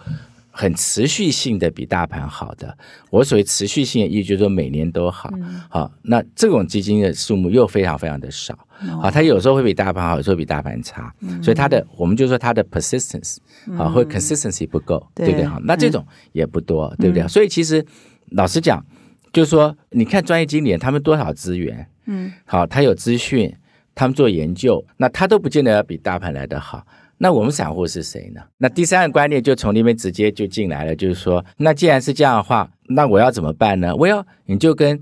[0.55, 2.77] 很持续性的比大盘好的。
[3.09, 5.31] 我所谓持续性的意义，就是说每年都好。
[5.33, 8.53] 嗯好，那这种基金的数目又非常非常的少。
[8.53, 13.37] 哦好，它有时候会比大盘好，有时候比大盘差，嗯所以它的我们就说它的 persistence
[13.75, 15.45] 好，或 consistency 不够，对对不对？
[15.47, 17.23] 好，那这种也不多，对不对？
[17.23, 17.83] 嗯所以其实
[18.31, 18.85] 老实讲，
[19.31, 23.51] 就是说，你看专业经理人他们多少资源，嗯，好，他有资讯，
[23.95, 26.85] 他们做研究，那他都不见得要比大盘来的好。
[27.23, 28.41] 那我们散户是谁呢？
[28.57, 33.95] 那第三个观念就从那边直接就进来了，就是说，那既然是这样的话，那我要怎么办呢？
[33.95, 35.01] 我要你就跟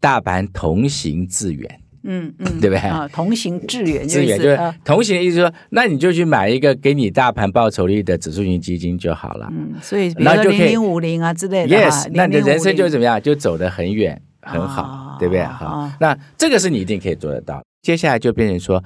[0.00, 9.46] 大盘同行致远，嗯嗯，对不对啊，同行致远，致远就是啊同行的意思说，那你就去买一个给你大盘报酬率的指数型基金就好了。
[9.52, 13.22] 嗯，所以比如说那就可以零零五零啊之类的 Yes，那你的人生就就怎么样？
[13.22, 15.42] 就走得很远，很好，啊对不对？
[15.42, 17.62] 啊好，那这个是你一定可以做得到。
[17.82, 18.82] 接下来就变成说，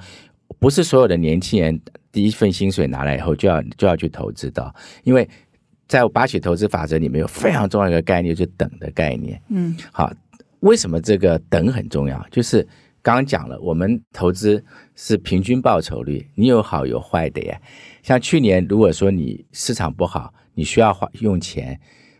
[0.61, 1.81] 不是所有的年轻人
[2.11, 5.27] 第一份薪水拿来以后就要就要去投资的，因为
[5.87, 9.41] 在八起投资法则里面有非常重要的一个概念，就是等的概念。
[9.49, 10.13] 嗯好，
[10.59, 12.23] 为什么这个等很重要？
[12.29, 12.61] 就是
[13.01, 14.63] 刚刚讲了，我们投资
[14.95, 17.59] 是平均报酬率，你有好有坏的呀。
[18.03, 21.79] 像去年，如果说你市场不好，你需要花用钱，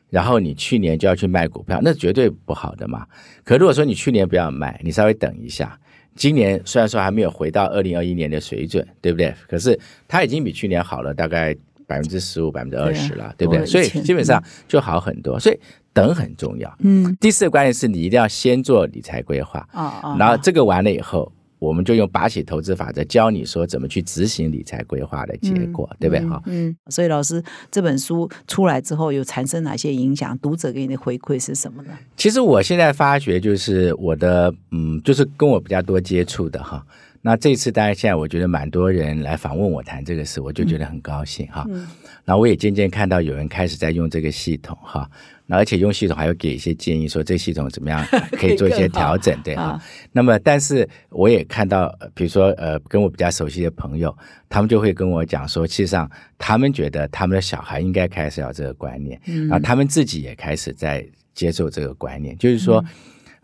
[0.09, 3.05] 然后你去年就要去卖股票，那绝对不好的嘛。
[3.43, 5.79] 可如果说你去年不要卖，你稍微等一下。
[6.15, 9.33] 今年虽然说还没有回到二零二一年的水准，对不对？
[9.47, 11.55] 可是它已经比去年好了大概
[11.87, 13.65] 百分之十五、百分之二十了，对不对？
[13.65, 15.39] 所以基本上就好很多。
[15.39, 15.59] 所以
[15.93, 16.73] 等很重要。
[16.79, 21.31] 嗯第四个观念是你一定要先做理财规划，啊啊，然后这个完了以后，
[21.61, 26.25] 我们就用拔起投资法则教你说怎么去执行理财规划的结果，对不对？
[26.27, 30.35] 哈、嗯，所以老师这本书出来之后，有产生哪些影响？
[30.39, 31.91] 读者给你的回馈是什么呢？
[32.17, 36.83] 其实我现在发觉就是我的嗯，就是跟我比较多接触的哈。
[37.23, 41.63] 那这次当然现在我觉得蛮多人来访问我谈这个事，我就觉得很高兴哈。
[41.69, 41.87] 嗯
[42.23, 45.09] 然后我也渐渐看到有人开始在用这个系统哈，
[45.40, 48.03] 那而且用系统还有给一些建议，说这系统怎么样
[48.39, 49.63] 可以做一些调整，对哈。
[49.63, 49.83] 啊
[50.13, 54.15] 那么，但是我也看到，呃比如说呃，跟我比较熟悉的朋友，
[54.49, 62.83] 他们就会跟我讲说，其实上他们觉得他们的小孩应该开始要这个观念，嗯然后他们自己也开始在接受这个观念，就是说，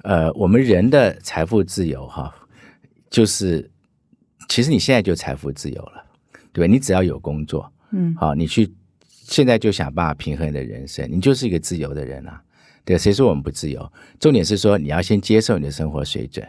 [0.04, 2.34] 呃，我们人的财富自由哈，
[3.10, 3.70] 就是
[4.50, 6.04] 其实你现在就财富自由了，
[6.52, 6.72] 对吧？
[6.72, 8.70] 你只要有工作，嗯好，你去
[9.28, 12.42] 现在就想办法平衡你的人生，你就是一个自由的人啊。
[12.86, 13.92] 对，谁说我们不自由？
[14.20, 16.48] 重点是说你要先接受你的生活水准，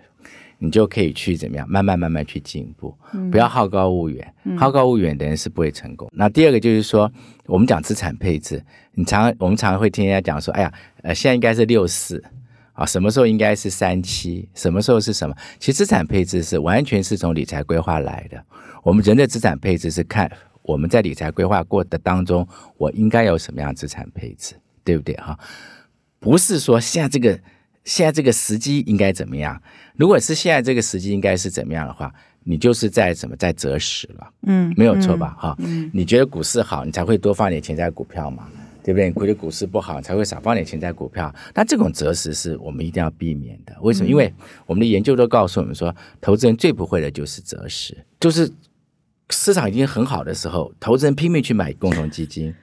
[0.58, 2.96] 你就可以去怎么样，慢慢慢慢去进步，
[3.32, 4.34] 不要好高骛远。
[4.56, 6.08] 好高骛远的人是不会成功。
[6.12, 7.10] 那第二个就是说，
[7.46, 10.72] 我们讲资产配置，你常我们常常会听人家讲说，哎呀，
[11.02, 12.22] 呃，现在应该是六四。
[12.74, 15.34] 啊，什么时候应该是三七，什么时候是什么？
[15.58, 18.40] 其实资产配置是完全是从理财规划来的。
[18.84, 20.30] 我们人的资产配置是看
[20.68, 22.46] 我们在理财规划过的当中，
[22.76, 24.54] 我应该有什么样资产配置，
[24.84, 25.38] 对不对哈？
[26.20, 27.40] 不是说现在这个
[27.84, 29.58] 现在这个时机应该怎么样？
[29.96, 32.12] 如果是现在这个时机应该是怎么样的话，
[32.44, 35.34] 你就是在什么在择时了，嗯，没有错吧？
[35.38, 35.56] 哈，
[35.90, 38.46] 你觉得股市好，你才会多放点钱在股票嘛？
[38.84, 39.08] 对不对？
[39.08, 41.34] 你觉得股市不好，才会少放点钱在股票。
[41.54, 43.74] 那这种择时是我们一定要避免的。
[43.80, 44.08] 为什么？
[44.10, 44.30] 因为
[44.66, 48.50] 我们的研究都告诉我们说，投资人最不会的就是择时，就是
[49.30, 52.54] 市场已经很好的时候，投资人拼命去买共同基金，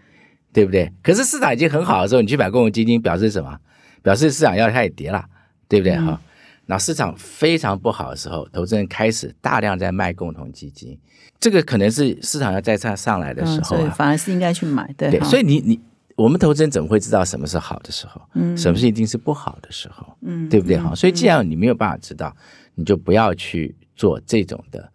[0.53, 0.91] 对不对？
[1.03, 3.57] 可是市场已经很好的时候，你去买共同基金，表示什么？
[4.01, 5.26] 表示市场要开始跌了，
[5.68, 5.95] 对不对？
[5.97, 6.20] 哈，
[6.66, 10.97] 那市场非常不好的时候，投资人开始大量在卖共同基金，
[11.39, 15.20] 这个可能是市场要再上上来的时候啊，反而是应该去买，对。
[15.22, 15.80] 所以你你。
[16.18, 18.22] 我们投资人怎么会知道什么是好的时候？
[18.36, 20.16] 嗯，什么是一定是不好的时候？
[20.22, 20.78] 嗯，对不对？
[20.78, 22.34] 哈，所以既然你没有办法知道，
[22.76, 24.89] 你就不要去做这种的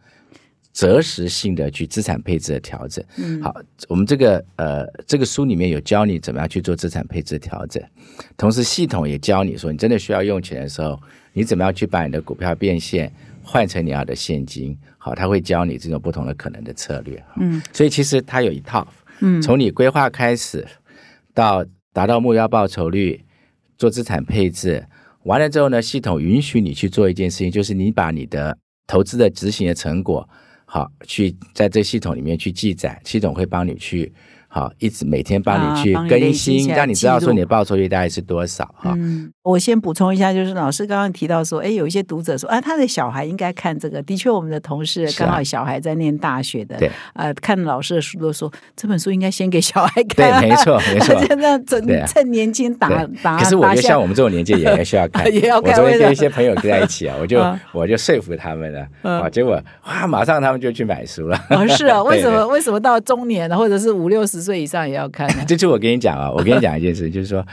[0.72, 3.04] 择时性的去资产配置的调整。
[3.16, 3.54] 嗯，好，
[3.88, 7.82] 我们这个呃这个书里面有教你怎么样去做资产配置调整，
[8.36, 11.00] 同时系统也教你说，你真的需要用钱的时候，
[11.32, 13.12] 你怎么样去把你的股票变现
[13.42, 14.76] 换成你要的现金？
[14.98, 17.22] 好，他会教你这种不同的可能的策略。
[17.38, 18.86] 嗯，所以其实它有一套，
[19.20, 20.66] 嗯，从你规划开始。
[21.32, 23.24] 到达到目标报酬率，
[23.78, 24.84] 做资产配置
[25.22, 28.58] 完了之后呢，系统允许你去做一件事情，就是你把你的
[28.88, 30.28] 投资的执行的成果，
[30.72, 34.12] 好去在这系统里面去记载，系统会帮你去。
[34.52, 38.92] 好，一直每天帮你去更新，让你知道说你的报酬率大概是多少哈。
[38.96, 44.02] 嗯，我先补充一下，就是老师刚刚提到说，哎，有一些读者说，啊，他的小孩应该看这个。
[44.02, 50.40] 的确，我们的同事刚好小孩在念大学的，对，呃，看老师的书都说这本书应该先给小孩看。
[50.40, 51.24] 对，没错，没错。
[51.24, 52.88] 现在趁趁年轻打
[53.22, 53.38] 打。
[53.38, 55.74] 可是我觉得像我们这种年纪也需要看， 也要看。
[55.74, 57.40] 我昨天跟一些朋友在一起啊，我就
[57.72, 61.38] 我就说服他们了，啊，结果哇，马上他们就去买书了。
[61.50, 62.44] 哦，是啊， 为什么？
[62.48, 65.28] 为什么到中年了，或者是五六十岁以上也要看？
[65.46, 67.46] 这次我跟你讲啊，我跟你讲一件事，就是说，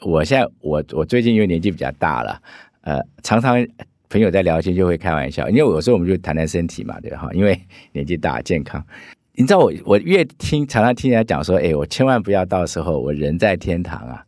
[0.00, 2.40] 我现在我我最近因为年纪比较大了，
[2.82, 3.66] 呃，常常
[4.08, 7.58] 朋友在聊天就会开玩笑，因为有时候我们就谈谈身体嘛，对哈，因为
[7.92, 8.84] 年纪大健康，
[9.32, 14.24] 你知道我我越听常常听人家讲说，哎，我千万不要到时候我人在天堂啊，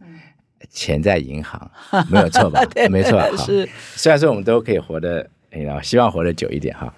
[0.71, 1.71] 钱在银行，
[2.11, 2.61] 没有错吧？
[2.91, 6.93] 没错，是虽然说我们都可以活得，哎呀，希望活得久一点哈。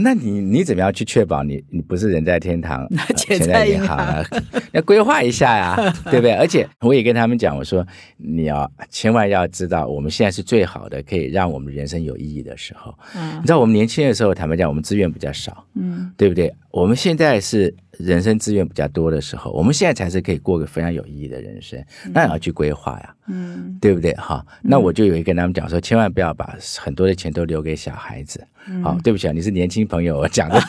[0.00, 2.86] 那你你怎么样去确保你你不是人在天堂，
[3.16, 4.24] 钱在银行啊？
[4.72, 5.74] 要规划一下呀，
[6.10, 6.32] 对不对？
[6.34, 7.84] 而且我也跟他们讲，我说
[8.16, 12.94] 你要千万要知道，我们现在是最好的，可以让我们人生有意义的时候。
[13.16, 16.54] 嗯，你知道我们年轻的时候，坦白讲，我们资源比较少，嗯，对不对？
[16.70, 21.82] 我们现在是人生资源比较多的时候，我们现在才是可以过个非常有意义的人生。
[22.12, 24.12] 那也要去规划呀，嗯，对不对？
[24.14, 28.40] 哈，那我就有一跟他们讲说，千万不要把很多的钱都留给小孩子。
[28.82, 30.60] 好，对不起啊，你是年轻朋友，我讲的，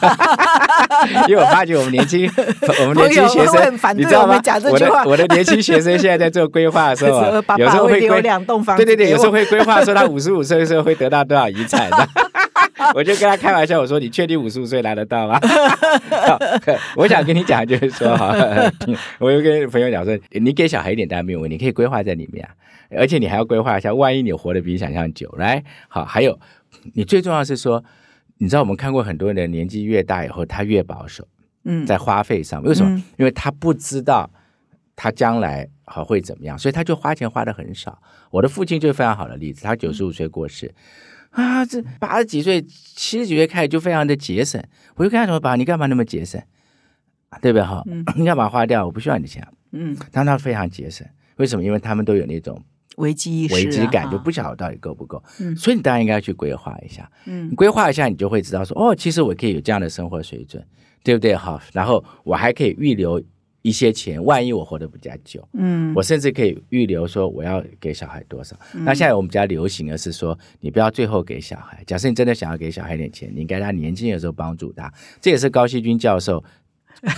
[1.28, 2.30] 因为我发觉我们年轻，
[2.82, 4.42] 我们年轻学生，你知道吗？
[4.72, 7.22] 我的我的年轻学生现在在做规划的时候，
[7.58, 12.10] 有时候会规两栋房，对对对，有时候会规划说他五十五岁的时候会得到多少遗产的。
[12.96, 15.40] 我就跟他开玩笑，我说你确定五十五岁拿得到吗？
[16.96, 18.34] 我想跟你讲，就是说哈，
[19.20, 22.52] 我又跟朋友讲说，你给小孩一点单没有问题，你可以规划在里面啊，
[22.98, 26.40] 而且你还要规划一下，万一你活得比你想象久，来好，还有
[26.94, 27.84] 你最重要是说，
[28.38, 31.28] 你知道我们看过很多人年纪越大以后，他越保守，
[31.66, 33.04] 嗯，在花费上，为什么？
[33.18, 34.30] 因为他不知道
[34.96, 38.02] 他将来好会怎么样，所以他就花钱花的很少。
[38.32, 40.74] 我的父亲就是非常好的例子，他九十五岁过世。
[41.32, 44.62] 啊，这八十几岁、七十几岁开始就非常的节省。
[44.96, 46.42] 我就跟他说：“爸，你干嘛那么节省？
[47.42, 47.64] 对不对？
[47.64, 47.84] 哈，
[48.16, 48.86] 你干嘛花掉？
[48.86, 49.48] 我不需要你的钱。
[49.72, 51.08] 嗯，但他非常节省，
[51.38, 51.64] 为什么？
[51.64, 52.60] 因为他们都有那种
[52.98, 55.24] 危机意识危机感，就不晓得到底够不够。
[55.40, 57.10] 嗯，所以你当然应该去规划一下。
[57.26, 60.66] 嗯，规划一下，你就会知道说，哦，其实我可以有这样的生活水准，
[61.04, 61.36] 对不对？
[61.36, 63.22] 哈，然后我还可以预留。
[63.70, 68.58] 一些钱，万一我活得比较久，嗯，我甚至可以预留说我要给小孩多少。
[68.74, 71.84] 那现在我们比较流行的是说，你不要最后给小孩。
[71.86, 74.92] 假设你真的想要给小孩点钱，你应该他年轻的时候帮助他。
[75.22, 76.44] 这也是高希军教授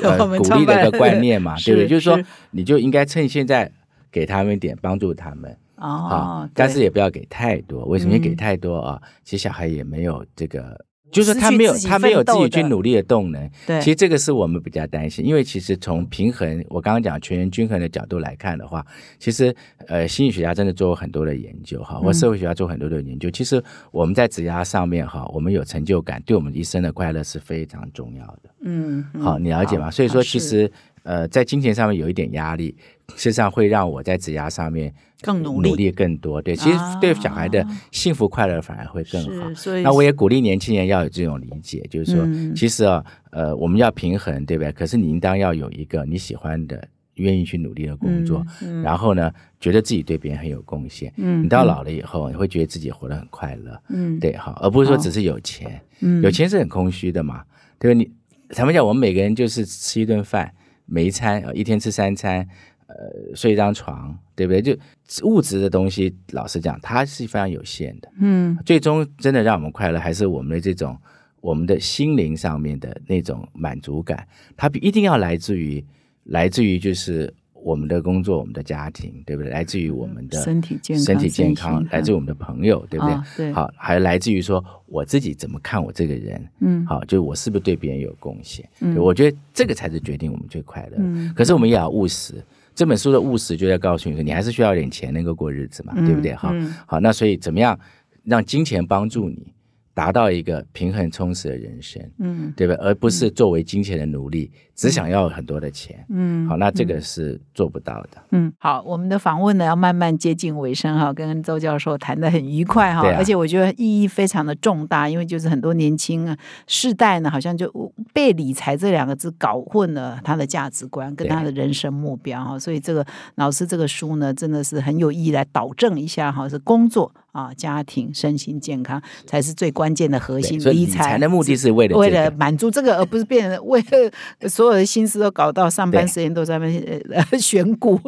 [0.04, 1.88] 呃 鼓励的一个观念嘛， 对不对？
[1.88, 2.22] 就是说，
[2.52, 3.72] 你就应该趁现在
[4.12, 7.86] 给他们一点帮助他们哦，但是也不要给太多。
[7.86, 9.02] 为什么给太多啊？
[9.24, 10.86] 其实小孩也没有这个。
[11.12, 13.50] 就是他没有，他没有自己去努力的动能。
[13.68, 18.86] 对，其实这个是我们比较担心，因为其实从平衡，我刚刚讲全员均衡的角度来看的话，
[19.20, 19.54] 其实
[19.88, 23.30] 呃，心理学家真的做过很多的研究哈，或社会学家做很多的研究。
[23.30, 28.50] 其实我们在职涯上面哈，我们有成就感，对我们一生的快乐是非常重要的。
[28.64, 29.92] 嗯，好，你了解吗？
[29.92, 30.72] 所以说，其实
[31.04, 32.76] 呃，在金钱上面有一点压力，
[33.16, 36.42] 事实上会让我在职涯上面更努力努力更多。
[36.42, 39.56] 对，其实对小孩的啊幸福快乐反而会更好是。
[39.56, 44.72] 所以那我也鼓励年轻人要有这种理解，就是说，嗯其实啊，呃，我们要平衡，对不对？
[44.72, 51.12] 可是你应当要有一个你喜欢的、愿意去努力的工作，嗯然后呢，觉得自己对别人很有贡献。
[51.18, 57.44] 嗯你到老了以后，你会觉得自己活得很快乐，嗯对，好，而不是说只是有钱，嗯有钱是很空虚的嘛，
[57.78, 57.98] 对吧？
[57.98, 58.12] 你
[58.50, 60.52] 坦白讲，我们每个人就是吃一顿饭，
[60.86, 62.46] 每一餐呃一天吃三餐，
[62.92, 64.62] 呃，睡一张床，对不对？
[64.62, 64.76] 就
[65.24, 68.10] 物质的东西，老实讲，它是非常有限的。
[68.20, 70.98] 嗯最终真的让我们快乐，还是我们的这种
[71.40, 74.28] 我们的心灵上面的那种满足感，
[74.58, 75.84] 它一定要来自于
[76.26, 79.52] 来自于就是我们的工作、我们的家庭，对不对？
[79.52, 83.14] 来自于我们的身体健康身体健康，来自于我们的朋友，对不对？
[83.14, 88.68] 啊对好，还来自于说我自己怎么看我这个人，嗯好，就是我是不是对别人有贡献？
[88.80, 91.04] 嗯我觉得这个才是决定我们最快乐的。
[91.04, 92.44] 嗯可是我们也要务实。
[92.82, 96.34] 这本书的务实就在告诉你说，你还是需要点钱能够过日子嘛，对不对？
[96.34, 97.80] 哈、嗯好，那所以怎么样
[98.24, 99.54] 让金钱帮助你
[99.94, 102.76] 达到一个平衡充实的人生，嗯对吧？
[102.80, 104.50] 而不是作为金钱的奴隶，
[104.82, 106.04] 只想要很多的钱。
[106.10, 108.18] 嗯好，那这个是做不到的。
[108.32, 117.72] 嗯，好，我们的访问呢要慢慢接近尾声哈，跟周教授谈得很愉快哈，啊而且我觉得意义非常的重大，因为就是很多年轻啊世代呢，好像就
[118.12, 123.06] 被理财这两个字搞混了他的价值观跟他的人生目标哈，所以这个
[123.36, 132.24] 老师这个书呢，真的是很有意义来导正一下哈，是工作啊、家庭、身心健康才是最关键的核心，理财财的目的是为了为这个。
[132.26, 138.00] 了满足这个，而不是变成为了所有的心思都搞到上班时间都在那边呃选股，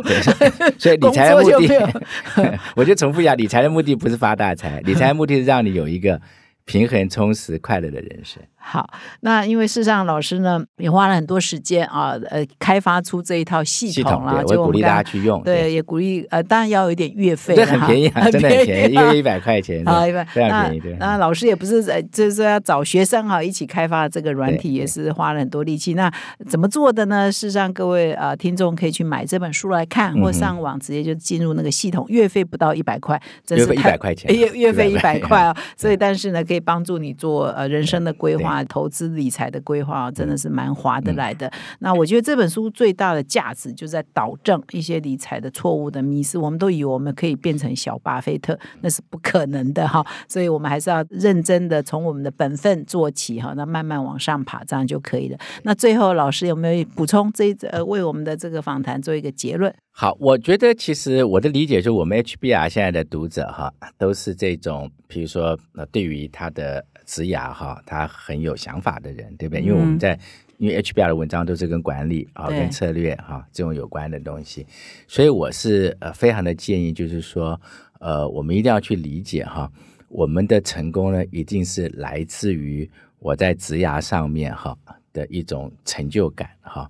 [0.78, 2.02] 所以理财的 目的，
[2.76, 6.20] 我就重复一下，理财的目的不是发大财，理财的目的是让你有一个
[6.66, 8.42] 平衡、充实、快乐的人生。
[8.66, 8.90] 好，
[9.20, 15.44] 那因为事实上老师呢也花了很多时间啊，呃，开发出这一套系系统统啦，就，我鼓励大家去用。
[15.44, 20.80] 对，也鼓励呃，当然要有一点月费这啦，哈很便宜啊， 真的很便宜，一个月一啊百块钱， 啊，一百非常那便宜。
[20.80, 25.94] 对，那老师也不是呃，就是说要找学生哈一起开发这个软体，也是花了很多力气。
[25.96, 26.12] 那
[26.48, 27.32] 怎么做的呢？
[27.32, 35.56] 事实上，各位啊听众可以去买这本书来看，或上网直接就进入那个系统，月费不到一百块，真月费是太100块钱啊 月月费一百100块啊。
[35.76, 41.50] 所以，但是呢，可以帮助你做呃人生的规划、投资理财的规划，真的是蛮划得来的。
[41.80, 46.38] 那我觉得这本书最大的价值就在导正一些理财的错误的迷失。
[46.38, 50.06] 我们都以为我们可以变成小巴菲特，那是不可能的哈。
[50.28, 55.38] 所以我们还是要认真的从我们的本分做起哈，那慢慢往上爬，这样就可以了。
[55.64, 59.74] 那最后，老师有没有补充这一呃为我们的这个访谈做一个结论？
[59.96, 69.62] 好，我觉得其实我的理解就是，我们 HBR 现在的读者哈，都是这种，比如说呃，对于他的职涯哈，他很有想法的人，对不对？
[69.64, 70.20] 因为我们嗯在
[70.58, 74.66] 因为 HBR 的文章都是跟管理啊、跟策略哈这种有关的东西，
[75.08, 77.60] 所以我是呃非常的建议，就是说
[78.00, 79.70] 呃，我们一定要去理解哈，
[80.08, 82.90] 我们的成功呢，一定是来自于
[83.20, 84.78] 我在职涯上面哈
[85.12, 86.90] 的一种成就感哈。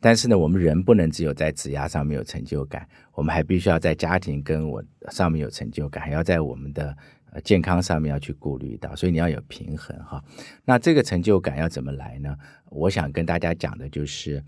[0.00, 6.96] 但是呢，我们人不能只有在职涯上面有成就感，我们还必须要在家庭跟我上面有成就感，还要在我们的
[7.32, 10.22] 呃健康上面要去顾虑到，所以你要有平衡哈。
[10.64, 12.36] 那这个成就感要怎么来呢？
[12.70, 14.42] 我想跟大家讲的就是，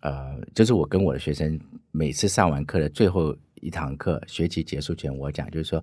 [0.00, 1.58] 呃，就是我跟我的学生
[1.90, 5.82] 每次上完课的最后一堂课，学期结束前我讲，就是说，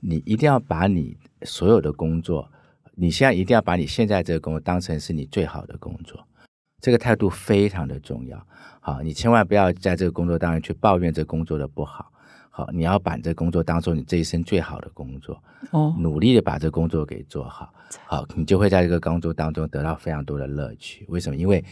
[0.00, 2.50] 你一定要把你所有的工作，
[2.94, 6.26] 你现在一定要把你现在这个工作当成是你最好的工作。
[6.80, 8.44] 这个态度非常的重要。
[8.80, 12.12] 好，你千万不要在这个工作当中去抱怨这工作的不好。
[12.54, 17.72] 好，你要把你这工作当做你这一生最好的工作，哦，努力的把这工作给做好。
[18.04, 21.06] 好，你就会在这个工作当中得到非常多的乐趣。
[21.08, 21.34] 为什么？
[21.34, 21.64] 因为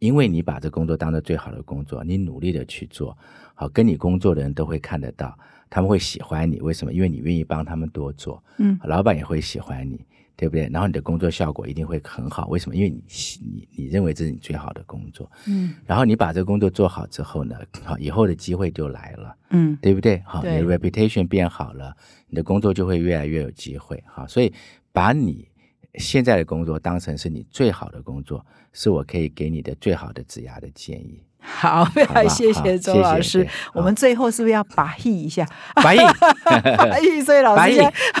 [0.00, 3.16] 因为你把这工作当做最好的工作，你努力的去做，
[3.54, 5.38] 好，跟你工作的人都会看得到，
[5.70, 6.60] 他们会喜欢你。
[6.60, 6.92] 为什么？
[6.92, 10.04] 因为你愿意帮他们多做，嗯，老板也会喜欢你。
[10.36, 10.68] 对不对？
[10.72, 12.74] 然后你的工作效果一定会很好，为什么？
[12.74, 13.02] 因为你
[13.40, 20.22] 你你认为这是你最好的工作，嗯然后你把这个工作做好之后呢，好，以后的机会就来了，嗯对不对？
[20.26, 21.96] 好，你的 reputation 变好了，
[22.28, 24.52] 你的工作就会越来越有机会，好，所以
[24.92, 25.48] 把你
[25.94, 31.22] 现在的工作当成是你最好的工作，是我可以给你的最好的职涯的建议。
[31.46, 33.50] 好，非常谢谢周老师对。
[33.74, 35.46] 我们最后是不是要把戏一下？
[35.74, 35.98] 白毅，
[36.76, 37.70] 把戏，所以老师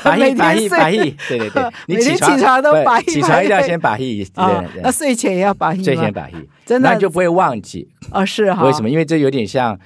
[0.04, 5.84] 每天白毅，睡白毅，对对对， 你每天床起床都把戏起床一定要先把戏，啊 对对，那睡前也要把戏吗？
[5.84, 6.34] 最先把戏，
[6.66, 7.88] 真的那你就不会忘记。
[8.10, 8.62] 哦，是哈。
[8.64, 8.90] 为什么？？
[8.90, 9.78] 因为这有点像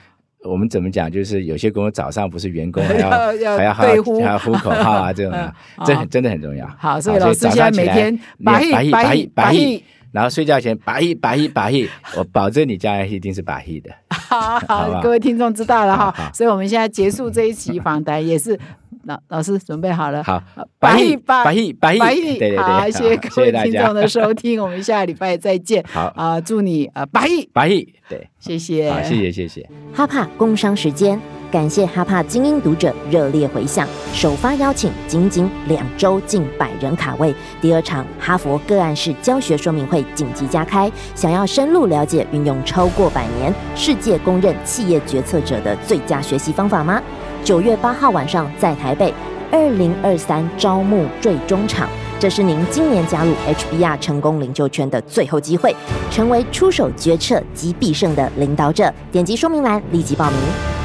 [0.44, 3.10] 我们怎么讲，就是有些工作早上不是员工还要
[3.56, 6.68] 还要还对呼要还要呼口号啊，这种的嗯，这好很真的很重要。
[6.78, 13.90] 好，所以老师早现在每天把一把戏把把戏把把戏，然后睡觉前把一把一把一，我保证你将来一定是把一的。
[14.08, 16.30] 好好，各位听众知道了哈。
[16.32, 18.58] 所以我们现在结束这一期访谈， 也是
[19.04, 20.22] 老老师准备好了。
[20.24, 20.42] 好，
[20.78, 25.84] 把一把一把一，对对对，好，谢谢各位听众的收听，我们下礼拜再见。
[25.88, 29.68] 好啊，祝你啊把一把一，对，谢谢，好，谢谢谢谢。
[29.94, 31.37] 哈帕工商时间。
[31.50, 37.34] 感谢哈帕精英读者热烈回响，首发邀请，仅仅两周近百人卡位。
[37.58, 47.02] 第二场哈佛个案式教学说明会紧急加开，想要深入了解运用超过百年、世界公认企业决策者的最佳学习方法吗？
[47.42, 49.14] 九月八号晚上在台北，
[49.50, 51.88] 二零二三招募最终场，
[52.20, 55.74] 这是您今年加入 HBR 成功领袖圈的最后机会，
[56.10, 58.92] 成为出手决策及必胜的领导者。
[59.10, 60.77] 点击说明栏立即报名。